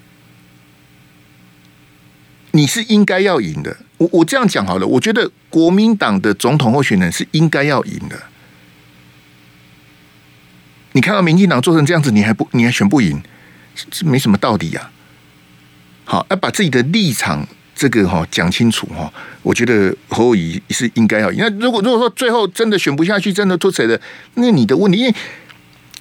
[2.52, 3.76] 你是应该要赢的。
[3.98, 8.22] 我我这样讲好了，我觉得国民党的总统候选人是应该要赢的。
[10.94, 13.22] 你看到民进党做成这样子，你还不你还选不赢，
[13.92, 14.90] 这没什么道理呀。
[16.06, 17.46] 好，要把自己的立场
[17.76, 19.12] 这个哈讲清楚哈。
[19.42, 21.40] 我觉得侯友宜是应该要赢。
[21.40, 24.00] 那如果如果说最后真的选不下去，真的脱谁的，
[24.36, 25.14] 那你的问题，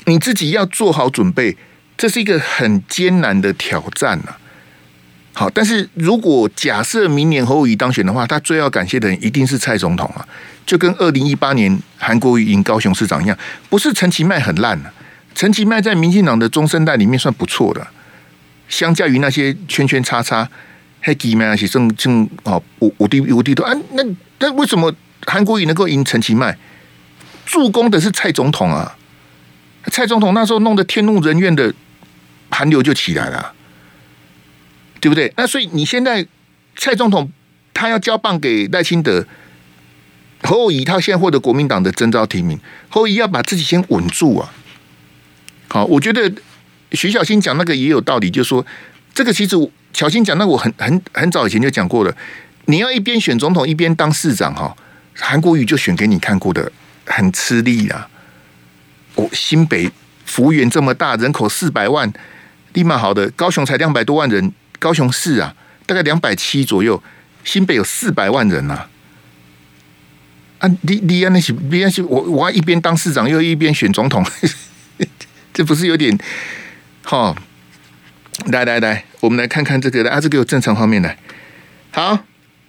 [0.06, 1.56] 你自己要做好准备，
[1.96, 4.34] 这是一个很艰难的挑战呐。
[5.32, 10.24] 好，但是如果假设明年侯友宜当选的话，他最要感谢的人一定是蔡总统啊，
[10.64, 13.36] 就跟二零一八年韩国瑜赢高雄市长一样，
[13.68, 14.92] 不是陈其迈很烂啊，
[15.34, 17.84] 陈其迈在民进党的中生代里面算不错的，
[18.68, 20.48] 相较于那些圈圈叉叉，
[21.02, 24.04] 黑基迈那些正正哦，我我弟我弟都啊，那
[24.38, 24.94] 那为什么
[25.26, 26.56] 韩国瑜能够赢陈其迈？
[27.44, 28.96] 助攻的是蔡总统啊，
[29.90, 31.72] 蔡总统那时候弄得天怒人怨的
[32.50, 33.52] 韩流就起来了。
[35.00, 35.30] 对不对？
[35.36, 36.26] 那所以你现在
[36.76, 37.30] 蔡总统
[37.74, 39.26] 他要交棒给赖清德，
[40.42, 44.50] 侯友宜他现在获得国民党的征召提名，侯友宜要把自己先稳住啊。
[45.68, 46.32] 好，我觉得
[46.92, 48.64] 徐小新讲那个也有道理，就是说
[49.12, 52.16] 这个其实小新讲那个我很很很早以前就讲过了，
[52.64, 54.74] 你要一边选总统一边当市长哈，
[55.16, 56.72] 韩国瑜就选给你看过的，
[57.04, 58.08] 很吃力啊。
[59.14, 59.90] 我，新北
[60.24, 62.12] 幅员这么大，人口四百万，
[62.72, 64.52] 立马好的，高雄才两百多万人。
[64.80, 65.54] 高雄市啊，
[65.86, 67.02] 大概两百七左右，
[67.42, 68.90] 新北有四百万人呐、啊。
[70.58, 74.22] 啊，你你啊那些，你那是，我我要一边当市长又一边选总统，
[75.54, 76.18] 这不是有点？
[77.02, 77.34] 好，
[78.46, 81.16] 来来来，我们来看看这个，啊，这个有正常画面来。
[81.90, 82.18] 好，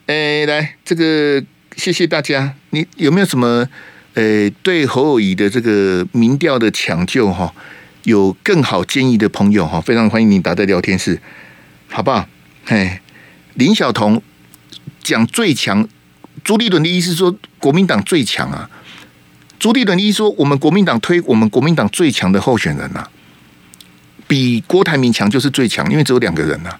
[0.07, 1.43] 哎，来这个，
[1.75, 2.53] 谢谢大家。
[2.69, 3.67] 你有没有什么
[4.15, 7.53] 呃，对侯友宜的这个民调的抢救哈，
[8.03, 11.21] 有更好建议的朋友哈，非常欢迎你打在聊天室。
[11.89, 12.27] 好不好？
[12.65, 12.99] 嘿，
[13.55, 14.21] 林晓彤
[15.03, 15.87] 讲最强，
[16.43, 18.69] 朱立伦的意思说国民党最强啊。
[19.59, 23.07] 朱立伦的意思说，我们国民党推我们国民党最强的候选人呐、
[24.27, 26.73] 比郭台铭强就是最强，因为只有两个人呐、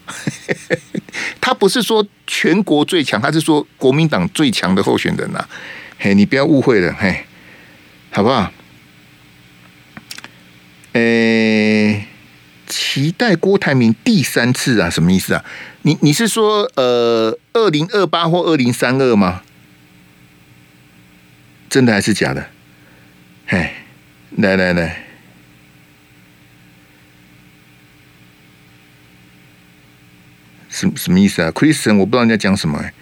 [1.41, 5.45] 他不是说全国最强，他是说国民党最强的候选人呐、
[5.97, 7.25] 嘿，你不要误会了，嘿，
[8.11, 8.51] 好不好？
[10.93, 12.05] 诶、
[12.67, 14.89] 期待郭台铭第三次啊？
[14.89, 15.43] 什么意思啊？
[15.81, 19.41] 你你是说呃，二零二八或二零三二吗？
[21.69, 22.47] 真的还是假的？
[23.47, 23.71] 嘿，
[24.37, 25.03] 来来来，
[30.69, 32.93] 什什么意思啊？Christian，我不知道人家讲什么、欸，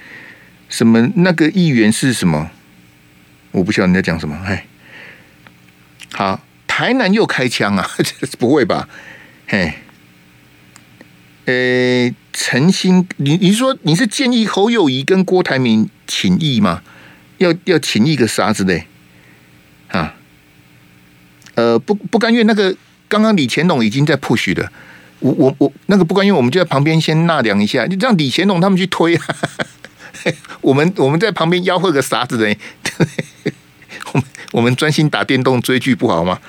[0.70, 2.50] 什么那个议员是什么？
[3.54, 4.38] 我不晓得你在讲什么。
[4.46, 4.64] 嘿，
[6.12, 7.90] 好，台南又开枪啊？
[8.38, 8.90] 不会吧？
[9.48, 9.76] 嘿，
[11.46, 16.82] 呃，陈新，你你说你是建议侯友谊跟郭台铭请益吗？
[17.38, 18.88] 要要请益个啥子嘞？
[19.90, 20.16] 啊，
[21.56, 22.76] 呃，不不甘愿那个
[23.08, 24.72] 刚刚李乾龙已经在 push 了，
[25.20, 29.26] 我我我那个不甘愿，我们就在旁边先纳凉一下，就让李乾龙他们去推啊，
[30.62, 32.58] 我们我们在旁边吆喝个啥子嘞？
[34.14, 36.40] 我们我们专心打电动追剧不好吗？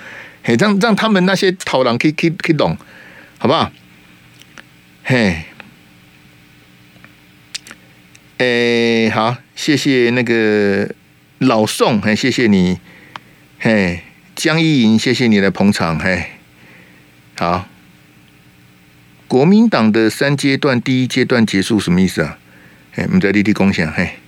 [0.42, 2.76] 嘿，让让他们那些讨狼可以可以可以懂，
[3.38, 3.72] 好不好？
[5.05, 5.45] 嘿。
[8.38, 10.92] 诶、好，谢谢那个
[11.38, 12.80] 老宋，嘿，谢谢你，
[13.61, 14.03] 嘿，
[14.34, 16.30] 江一莹，谢谢你的捧场，嘿，
[17.38, 17.68] 好，
[19.28, 22.38] 国民党的三阶段，第一阶段结束什么意思啊？
[22.97, 24.18] 哎，我们在立地共享，嘿，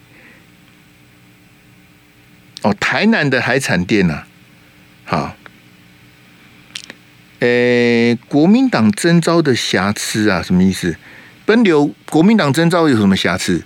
[2.66, 4.26] 哦，台南的海产店呐、啊，
[5.04, 5.36] 好，
[7.38, 10.96] 诶、国民党征召的瑕疵啊，什么意思？
[11.44, 13.62] 奔流，国民党征召有什么瑕疵？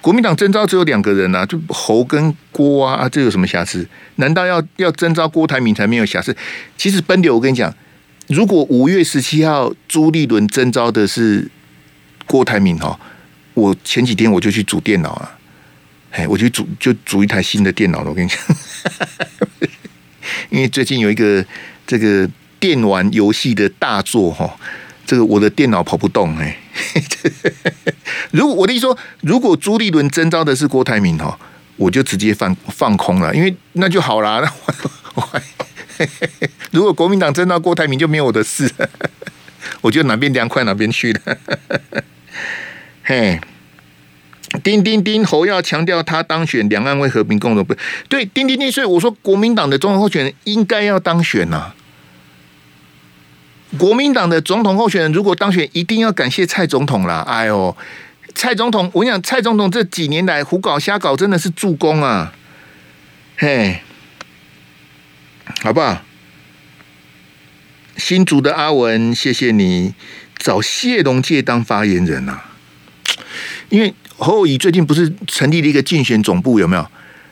[0.00, 3.86] 国民党征召只有两个人啊，就侯跟郭啊，啊，这有什么瑕疵？
[4.16, 6.36] 难道要要征召郭台铭才没有瑕疵？
[6.76, 7.72] 其实奔流，我跟你讲，
[8.26, 11.48] 如果五月十七号朱立伦征召的是
[12.26, 12.98] 郭台铭哈，
[13.54, 15.38] 我前几天我就去煮电脑啊，
[16.12, 18.10] 哎，我就组就组一台新的电脑了。
[18.10, 18.38] 我跟你讲，
[20.50, 21.44] 因为最近有一个
[21.86, 22.28] 这个
[22.60, 24.56] 电玩游戏的大作哈。
[25.04, 26.56] 这个我的电脑跑不动哎，
[28.30, 31.36] 如果我的意思说，如果朱立伦征召的是郭台铭哈，
[31.76, 34.50] 我就直接放放空了，因为那就好了。
[36.70, 38.70] 如果国民党征召郭台铭，就没有我的事，
[39.82, 41.20] 我就哪边凉快哪边去了。
[43.02, 43.40] 嘿，
[44.62, 47.74] 丁丁丁侯要强调他当选，两岸为和平共荣不？
[48.08, 51.74] 对，丁丁丁，所以我说国民党的总统候选人应该要当选呐、啊。
[53.78, 57.24] 国民党的总统候选人如果当选，一定要感谢蔡总统啦！
[57.26, 57.74] 哎呦，
[58.34, 62.34] 蔡总统，我跟你讲，蔡总统这几年来胡搞瞎搞，真的是助攻啊！
[63.38, 63.80] 嘿，
[65.62, 66.02] 好不好？
[67.96, 69.94] 新竹的阿文，谢谢你
[70.36, 72.44] 找谢龙介当发言人啊！
[73.70, 76.86] 因为侯友宜最近不是成立了一个竞选总部，有没有？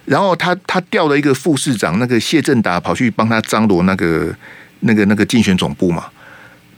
[0.07, 4.35] 然后他他调了一个副市长，那个谢振达跑去帮他张罗那个
[4.81, 6.07] 那个那个竞选总部嘛。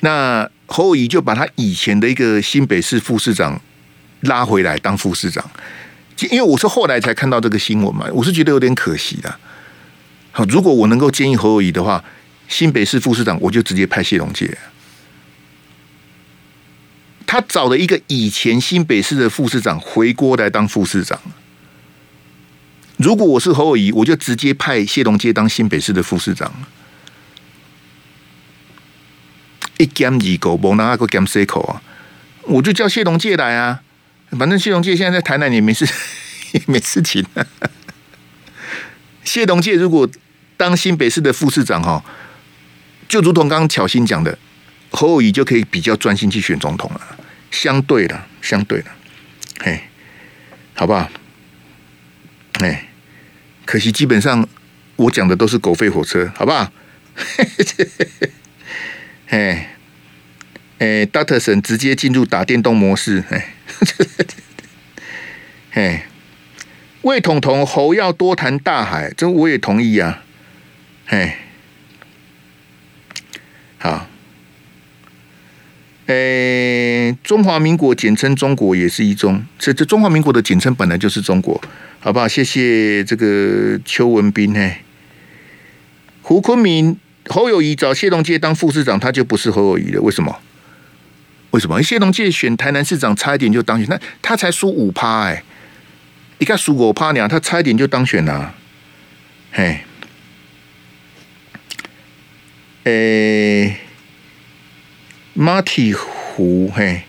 [0.01, 3.59] 那侯友宜就把他以前的一个新北市副市长
[4.23, 5.43] 拉回来当副市长，
[6.31, 9.35] 因为我是后来才看到这个新闻嘛，我是觉得有点可惜的。
[10.31, 12.05] 好，如果我能够建议侯友宜的话，
[12.49, 14.59] 新北市副市长我就直接派谢龙介。
[17.33, 21.18] 他找了一个以前新北市的副市长回锅来当副市长。
[22.99, 26.53] 如果我是侯友宜，我就直接派谢龙介当新北市的副市长。
[29.78, 31.80] 一减二狗，无那个减四口啊！
[32.43, 33.80] 我就叫谢龙介来啊，
[34.39, 35.89] 反正谢龙介现在在台南也没事，
[36.53, 37.24] 也没事情。
[39.24, 40.07] 谢龙介如果
[40.59, 42.05] 当新北市的副市长哈，
[43.09, 44.39] 就如同刚刚巧心讲的，
[44.91, 47.01] 侯友宜就可以比较专心去选总统了。
[47.53, 48.90] 相对的，相对的，
[49.61, 49.82] 嘿，
[50.74, 51.09] 好不好？
[52.59, 52.88] 哎，
[53.64, 54.48] 可惜基本上
[54.96, 56.72] 我讲的都是狗吠火车，好不好？
[59.28, 59.68] 哎。
[60.78, 63.55] 哎，Doctor 神直接进入打电动模式，哎，
[65.74, 66.07] 哎，
[67.03, 70.24] 魏统统侯要多谈大海，这我也同意啊，
[71.07, 71.38] 哎，
[73.78, 74.09] 好，
[76.07, 81.61] 诶，中华民国简称中国也是一中，这这中华民国的简称本来就是中国，
[82.00, 82.26] 好不好？
[82.26, 84.78] 谢谢这个邱文斌，嘿，
[86.20, 90.40] 胡坤明侯友谊找谢龙介当副市长，他就不是侯友谊了，为什么？
[91.53, 91.80] 为什么？
[91.82, 95.44] 谢龙介选台南市长差一点就当选，那他才输五趴哎，
[96.38, 98.55] 你看输五趴呢，他差一点就当选了。
[99.53, 99.80] 嘿，
[102.84, 103.76] 诶，
[105.35, 107.03] 马蹄湖嘿，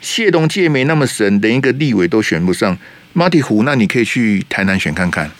[0.00, 2.76] 谢龙介没那么神，连一个立委都选不上。
[3.12, 5.30] 马蹄湖，那你可以去台南选看看。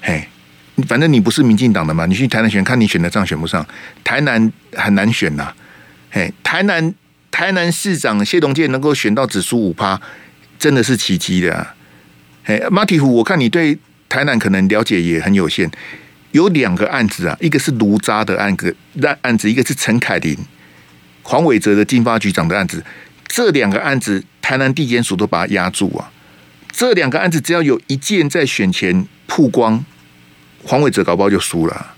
[0.00, 0.28] 嘿，
[0.86, 3.66] 反正你不是民进党的嘛，你去台南选，看你选得上选不上。
[4.04, 5.52] 台南很难选呐，
[6.10, 6.94] 嘿，台南。
[7.28, 10.00] 台南市长谢龙介能够选到只输五趴，
[10.58, 11.74] 真的是奇迹的啊！
[12.44, 13.76] 哎，马蹄湖，我看你对
[14.08, 15.70] 台南可能了解也很有限。
[16.32, 18.74] 有两个案子啊，一个是卢渣的案子，
[19.20, 20.34] 案子，一个是陈凯琳、
[21.26, 22.84] 黄伟哲的经发局长的案子。
[23.26, 26.08] 这两个案子，台南地检署都把它压住啊。
[26.70, 29.84] 这两个案子，只要有一件在选前曝光，
[30.64, 31.94] 黄伟哲搞不好就输了。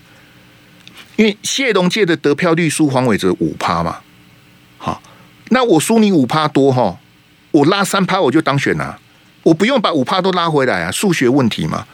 [1.17, 3.99] 因为谢龙介的得票率输黄伟哲五趴嘛。
[4.79, 5.03] 好。
[5.51, 6.99] 那我输你五趴多哈，
[7.51, 8.99] 我拉三趴我就当选了，
[9.43, 11.87] 我不用把五趴都拉回来啊，数学问题嘛。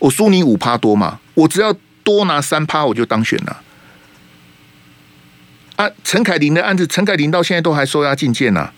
[0.00, 1.72] 我输你五趴多嘛，我只要
[2.02, 3.62] 多拿三趴我就当选了。
[5.82, 8.70] 啊，陈凯琳的案子，陈凯琳到现在都还收押禁见呐，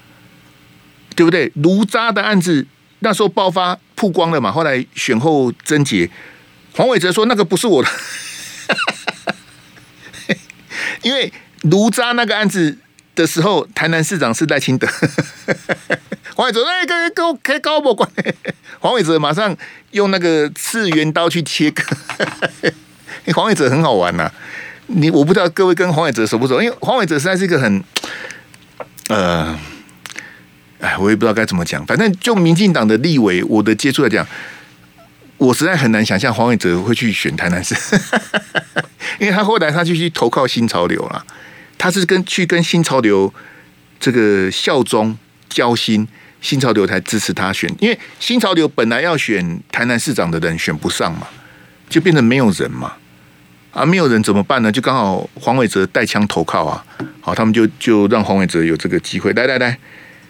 [1.15, 1.53] 对不对？
[1.57, 2.67] 卢渣的案子
[3.01, 6.09] 那时候爆发曝光了嘛，后来选后侦结，
[6.75, 7.89] 黄伟哲说那个不是我的，
[11.03, 11.31] 因为
[11.63, 12.79] 卢渣那个案子
[13.15, 14.89] 的时候，台南市长是赖清德，
[16.35, 18.09] 黄伟哲哎，跟跟跟高博关，
[18.81, 19.55] 黄伟哲马上
[19.91, 21.83] 用那个次元刀去切割，
[23.35, 24.33] 黄伟哲很好玩呐、
[24.87, 27.83] 你我不知道各位跟黄伟哲熟不熟，因为黄伟哲实在是一个很，
[29.09, 29.59] 呃，
[30.79, 31.85] 哎，我也不知道该怎么讲。
[31.87, 34.27] 反正就民进党的立委，我的接触来讲，
[35.39, 37.75] 我实在很难想象黄伟哲会去选台南市，
[39.19, 41.25] 因为他后来他就去投靠新潮流了，
[41.79, 43.33] 他是跟去跟新潮流
[43.99, 45.17] 这个效忠
[45.49, 46.07] 交心，
[46.43, 51.27] 新潮流才支持他选，因为新潮流本来要选台南市长的人选不上嘛，
[51.89, 52.93] 就变成没有人嘛。
[53.75, 54.71] 啊，没有人怎么办呢？
[54.71, 56.85] 就刚好黄伟哲带枪投靠啊，
[57.21, 59.33] 好，他们就就让黄伟哲有这个机会。
[59.33, 59.77] 来来来，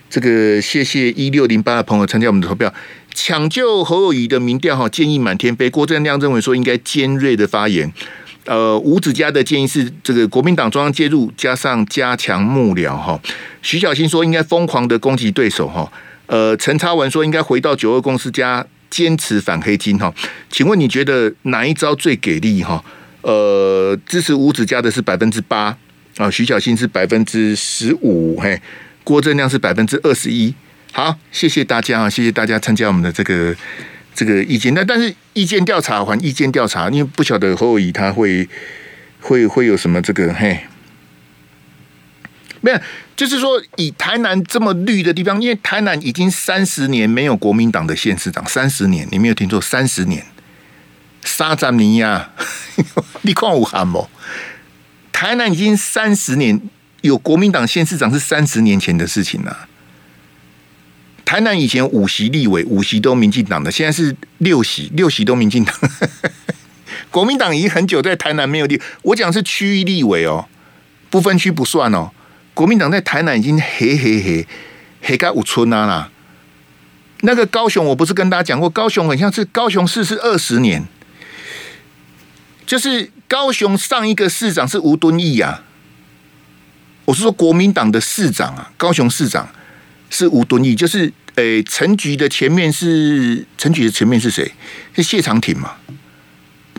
[0.08, 2.72] 这个谢谢一六零八的朋友参加我们的投票，
[3.12, 5.68] 抢救侯友宜的民调哈，建议满天飞。
[5.68, 7.92] 郭正亮认为说应该尖锐的发言。
[8.46, 13.20] 呃，吴子嘉的建议是这个国民党中央介入，加上加强幕僚哈。
[13.60, 15.90] 徐小新说应该疯狂的攻击对手哈。
[16.26, 20.10] 呃，陈超文说应该回到九二公司加坚持反黑金哈。
[20.50, 22.82] 请问你觉得哪一招最给力哈？
[23.24, 25.74] 呃，支持吴子嘉的是百分之八
[26.18, 28.60] 啊，徐小新是百分之十五，嘿，
[29.02, 30.54] 郭正亮是百分之二十一。
[30.92, 33.56] 好，谢谢大家啊，谢谢大家参加我们的这个
[34.14, 34.74] 这个意见。
[34.74, 38.46] 那但是意见调查还意见调查，因为不晓得侯友宜他会
[39.22, 40.60] 会会有什么这个嘿，
[42.60, 42.78] 没有，
[43.16, 50.22] 就是说以台南这么绿的地方，因为台南已经三十年没有国民党的县市长，三十年，你没有听错，三十年。
[51.24, 52.30] 沙赞尼亚，
[53.22, 54.08] 你看武汉不？
[55.10, 56.60] 台南已经三十年
[57.00, 59.66] 有国民党县市长是三十年前的事情了。
[61.24, 65.74] 台南以前五席立委，五席都民进党的，现在是六席，六席都民进党。
[67.10, 70.46] 国民党已经很久在台南没有立，我讲是区域立委哦，
[71.08, 72.10] 不分区不算哦。
[72.52, 74.46] 国民党在台南已经黑黑黑
[75.00, 76.10] 黑盖五村啊啦。
[77.22, 80.84] 那个高雄，我不是跟大家讲过，高雄很像是高雄市是二十年。
[82.66, 85.62] 就是高雄上一个市长是吴敦义啊，
[87.04, 89.48] 我是说国民党的市长啊，高雄市长
[90.08, 94.52] 是吴敦义，就是诶，陈菊的前面是陈菊的前面是谁？
[94.94, 95.74] 是谢长廷嘛？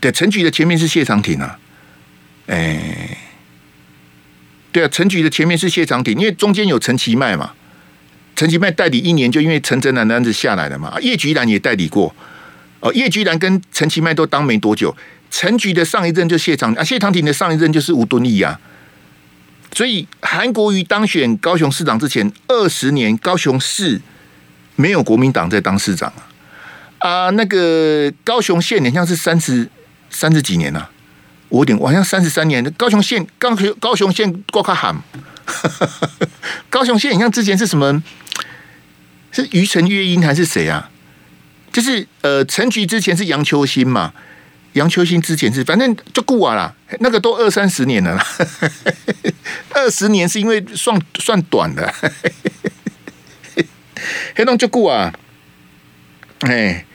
[0.01, 1.59] 对，陈菊的前面是谢长廷啊，
[2.47, 3.17] 诶，
[4.71, 7.53] 对啊，陈菊的前面是谢长廷，因为中间有陈其迈嘛，
[8.35, 12.15] 陈其迈代理一年，就因为陈哲男的案子下来了嘛，叶菊兰也代理过，
[12.79, 14.95] 哦，叶菊兰跟陈其迈都当没多久。
[15.31, 18.59] 陈菊的上一任就谢长啊，谢长廷的上一任就是吴敦义啊，
[19.73, 24.01] 所以韩国瑜当选高雄市长之前二十年，高雄市
[24.75, 26.11] 没有国民党在当市长
[26.99, 29.69] 啊啊，那个高雄县好像是三十
[30.09, 30.89] 三十几年呐，啊，
[31.49, 32.63] 我有点好像三十三年。
[32.73, 34.95] 高雄县高雄高雄县挂卡喊，
[36.69, 38.01] 高雄县你像之前是什么？
[39.31, 40.89] 是于陈月英还是谁啊？
[41.73, 44.13] 就是呃，陈菊之前是杨秋兴嘛。
[44.75, 48.25] 杨秋兴之前是，反正就顾啊啦，那个都二三十年了啦，
[49.73, 51.93] 二十年是因为算算短的，
[54.35, 55.13] 黑龙就顾啊，
[56.41, 56.85] 哎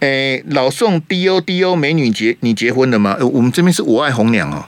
[0.00, 3.16] 哎，老宋 D O D O 美女结你结婚了吗？
[3.18, 4.66] 呃我们这边是我爱红娘哦，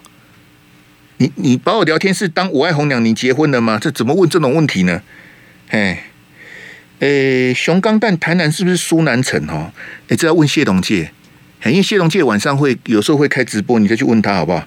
[1.16, 3.78] 你你把我聊天室当我爱红娘，你结婚了吗？
[3.80, 5.00] 这怎么问这种问题呢？
[5.70, 6.04] 哎
[6.98, 9.72] 哎，熊钢弹台南是不是苏南城哦？
[10.08, 11.12] 哎，这要问谢龙介。
[11.66, 14.64] 因为谢龙介晚上会有时候会开直播，你再去问他好不好？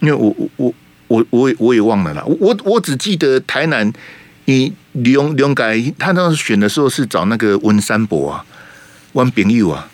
[0.00, 0.74] 因为我我我
[1.08, 2.22] 我我也我也忘了啦。
[2.24, 3.90] 我我只记得台南，
[4.44, 8.44] 你龙龙改他当时选的时候是找那个温山伯啊，
[9.14, 9.88] 温炳佑啊，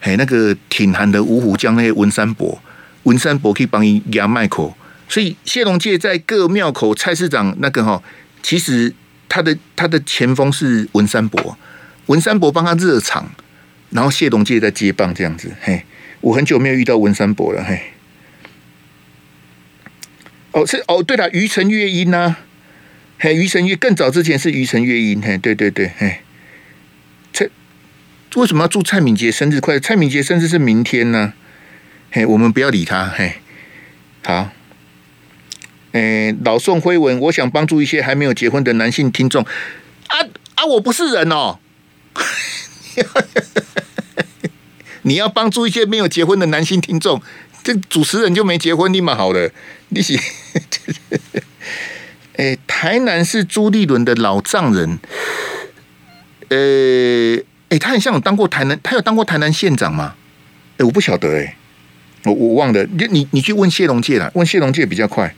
[0.00, 2.60] 嘿，那个挺韩的五虎将那些温山伯，
[3.04, 4.76] 温山伯可以帮你压麦口，
[5.08, 8.02] 所以谢龙介在各庙口蔡市长那个哈，
[8.42, 8.92] 其实
[9.28, 11.56] 他的他的前锋是温山伯，
[12.06, 13.28] 温山伯帮他热场。
[13.94, 15.84] 然后谢龙介在接棒这样子，嘿，
[16.20, 17.80] 我很久没有遇到文山伯了，嘿。
[20.50, 22.38] 哦，是哦，对了，于陈月英呐、啊，
[23.20, 26.18] 嘿，于陈月更早之前是于陈月音，嘿，对对对，嘿。
[27.32, 27.48] 蔡
[28.34, 29.80] 为什么要祝蔡敏杰生日快乐？
[29.80, 31.32] 蔡敏杰生日是明天呢、
[32.10, 33.34] 嘿，我们不要理他，嘿。
[34.24, 34.50] 好，
[35.92, 39.44] 诶，老宋辉文，我想帮助一些还没有结婚的男性听众。
[39.44, 40.18] 啊
[40.56, 41.60] 啊，我不是人哦。
[45.04, 47.22] 你要帮助一些没有结婚的男性听众，
[47.62, 49.50] 这主持人就没结婚，立马好的，
[49.88, 50.18] 你是
[52.36, 54.98] 哎，台南是朱立伦的老丈人。
[56.48, 57.36] 呃，
[57.68, 60.14] 哎，他很像有当过台南，他有当过台南县长吗？
[60.78, 61.56] 哎，我不晓得哎，
[62.24, 62.84] 我我忘了。
[62.84, 65.34] 你你你去问谢龙介啦，问谢龙介比较快。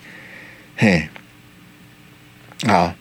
[0.77, 1.09] 嘿，
[2.67, 2.95] 好，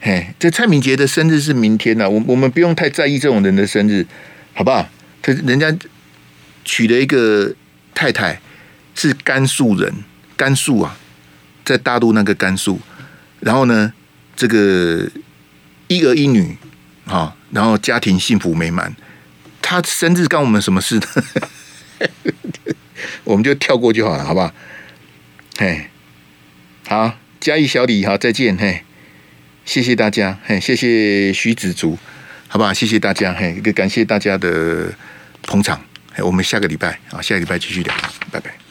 [0.00, 4.06] 嘿，这蔡明杰的生日是明天呐，我我们不用太在意这种人的生日，
[4.52, 4.88] 好不好？
[5.24, 5.74] 他人家
[6.66, 7.54] 娶了一个
[7.94, 8.38] 太太
[8.94, 10.04] 是甘肃人，
[10.36, 10.98] 甘肃啊，
[11.64, 12.78] 在大陆那个甘肃，
[13.40, 13.94] 然后呢，
[14.36, 15.08] 这个
[15.88, 16.58] 一儿一女。
[17.06, 18.94] 好，然后家庭幸福美满。
[19.62, 21.06] 他生日干我们什么事呢？
[23.24, 24.52] 我们就跳过就好了，好不好？
[25.58, 25.88] 嘿，
[26.86, 28.82] 好，嘉义小李，好，再见，嘿，
[29.64, 31.98] 谢谢大家，嘿，谢谢徐子竹，
[32.48, 32.74] 好不好？
[32.74, 34.94] 谢谢大家，嘿，感谢大家的
[35.46, 35.80] 捧场，
[36.18, 37.94] 我们下个礼拜，啊，下个礼拜继续聊，
[38.30, 38.63] 拜拜。